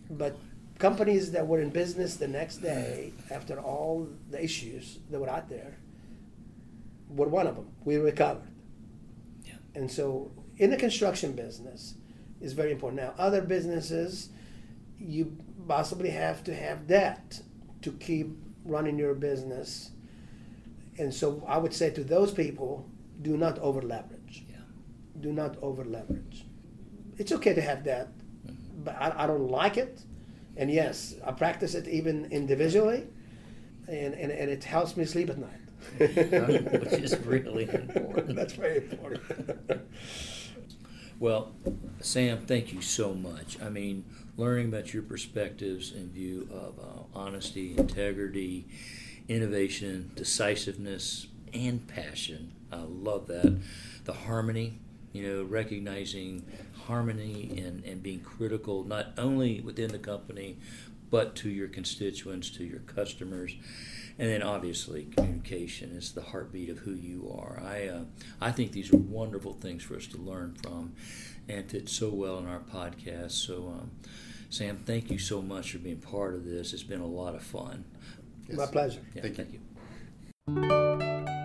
But 0.10 0.38
companies 0.80 1.32
that 1.32 1.46
were 1.46 1.62
in 1.62 1.70
business 1.70 2.16
the 2.16 2.28
next 2.28 2.58
day 2.58 3.12
after 3.30 3.60
all 3.60 4.08
the 4.32 4.44
issues 4.44 5.00
that 5.12 5.20
were 5.20 5.30
out 5.30 5.50
there 5.50 5.78
were 7.10 7.28
one 7.28 7.48
of 7.48 7.56
them. 7.56 7.68
We 7.84 7.98
recovered. 7.98 8.48
Yeah. 9.44 9.56
And 9.76 9.92
so 9.92 10.32
in 10.58 10.72
the 10.72 10.78
construction 10.78 11.34
business 11.34 11.96
is 12.40 12.54
very 12.54 12.72
important. 12.72 13.02
Now, 13.02 13.14
other 13.18 13.42
businesses, 13.42 14.30
you 14.98 15.38
possibly 15.68 16.10
have 16.12 16.44
to 16.46 16.56
have 16.56 16.88
debt 16.88 17.42
to 17.82 17.92
keep 17.92 18.38
running 18.64 18.98
your 18.98 19.14
business. 19.14 19.92
And 20.98 21.14
so 21.14 21.44
I 21.46 21.58
would 21.58 21.74
say 21.74 21.90
to 21.92 22.04
those 22.04 22.32
people, 22.32 22.90
do 23.22 23.36
not 23.36 23.60
over 23.60 23.82
leverage. 23.82 24.46
Yeah. 24.50 24.58
Do 25.20 25.34
not 25.34 25.58
over 25.62 25.84
leverage. 25.84 26.46
It's 27.18 27.34
okay 27.34 27.54
to 27.54 27.62
have 27.62 27.84
debt, 27.84 28.08
mm-hmm. 28.48 28.84
but 28.84 28.96
I, 28.96 29.24
I 29.24 29.28
don't 29.28 29.50
like 29.50 29.76
it. 29.76 30.00
And 30.60 30.70
yes, 30.70 31.16
I 31.26 31.32
practice 31.32 31.74
it 31.74 31.88
even 31.88 32.26
individually, 32.26 33.08
and, 33.88 34.14
and, 34.14 34.30
and 34.30 34.52
it 34.52 34.62
helps 34.62 34.98
me 34.98 35.06
sleep 35.06 35.30
at 35.30 35.38
night. 35.38 35.50
Which 35.98 37.02
is 37.02 37.18
really 37.20 37.64
important. 37.74 38.36
That's 38.36 38.52
very 38.52 38.78
important. 38.78 39.22
Well, 41.18 41.54
Sam, 42.02 42.46
thank 42.46 42.74
you 42.74 42.82
so 42.82 43.14
much. 43.14 43.58
I 43.62 43.70
mean, 43.70 44.04
learning 44.36 44.68
about 44.68 44.94
your 44.94 45.04
perspectives 45.04 45.94
in 45.94 46.10
view 46.10 46.50
of 46.52 46.78
uh, 46.78 47.04
honesty, 47.18 47.76
integrity, 47.78 48.68
innovation, 49.30 50.12
decisiveness, 50.16 51.28
and 51.54 51.88
passion. 51.88 52.52
I 52.70 52.82
love 52.82 53.28
that. 53.28 53.58
The 54.04 54.14
harmony, 54.14 54.80
you 55.14 55.24
know, 55.28 55.44
recognizing 55.44 56.46
harmony 56.86 57.52
and, 57.58 57.84
and 57.84 58.02
being 58.04 58.20
critical 58.22 58.84
not 58.84 59.08
only 59.18 59.62
within 59.62 59.92
the 59.92 60.00
company, 60.00 60.58
but 61.10 61.36
to 61.36 61.50
your 61.50 61.68
constituents, 61.68 62.50
to 62.52 62.64
your 62.64 62.80
customers. 62.82 63.56
And 64.20 64.30
then 64.30 64.44
obviously 64.44 65.06
communication 65.06 65.92
is 65.92 66.12
the 66.12 66.22
heartbeat 66.22 66.70
of 66.70 66.80
who 66.80 66.92
you 66.94 67.34
are. 67.40 67.62
I 67.66 67.88
uh, 67.88 68.02
I 68.42 68.52
think 68.52 68.74
these 68.74 68.94
are 68.94 68.98
wonderful 68.98 69.54
things 69.54 69.82
for 69.84 69.96
us 69.96 70.08
to 70.08 70.18
learn 70.18 70.56
from, 70.62 70.94
and 71.48 71.70
fit 71.70 71.88
so 71.90 72.10
well 72.10 72.38
in 72.38 72.46
our 72.46 72.60
podcast. 72.60 73.32
So, 73.32 73.74
um, 73.80 73.92
Sam, 74.50 74.78
thank 74.86 75.10
you 75.10 75.20
so 75.20 75.42
much 75.42 75.72
for 75.72 75.78
being 75.78 75.98
part 76.02 76.36
of 76.36 76.44
this. 76.46 76.74
It's 76.74 76.84
been 76.84 77.02
a 77.02 77.08
lot 77.08 77.34
of 77.34 77.42
fun. 77.44 77.86
My 78.52 78.66
pleasure. 78.66 79.02
Yeah, 79.16 79.22
Thank 79.22 79.38
you. 79.38 79.46
thank 80.48 80.72
you. 81.28 81.39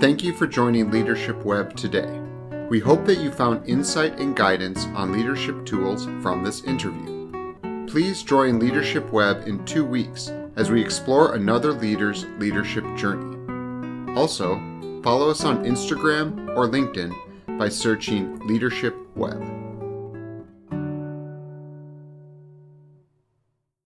Thank 0.00 0.24
you 0.24 0.32
for 0.32 0.46
joining 0.46 0.90
Leadership 0.90 1.44
Web 1.44 1.76
today. 1.76 2.22
We 2.70 2.80
hope 2.80 3.04
that 3.04 3.18
you 3.18 3.30
found 3.30 3.68
insight 3.68 4.18
and 4.18 4.34
guidance 4.34 4.86
on 4.94 5.12
leadership 5.12 5.66
tools 5.66 6.06
from 6.22 6.42
this 6.42 6.64
interview. 6.64 7.86
Please 7.86 8.22
join 8.22 8.58
Leadership 8.58 9.12
Web 9.12 9.46
in 9.46 9.62
two 9.66 9.84
weeks 9.84 10.32
as 10.56 10.70
we 10.70 10.80
explore 10.80 11.34
another 11.34 11.74
leader's 11.74 12.24
leadership 12.38 12.84
journey. 12.96 13.36
Also, 14.14 14.54
follow 15.02 15.28
us 15.28 15.44
on 15.44 15.66
Instagram 15.66 16.56
or 16.56 16.66
LinkedIn 16.66 17.14
by 17.58 17.68
searching 17.68 18.38
Leadership 18.46 18.96
Web. 19.16 19.59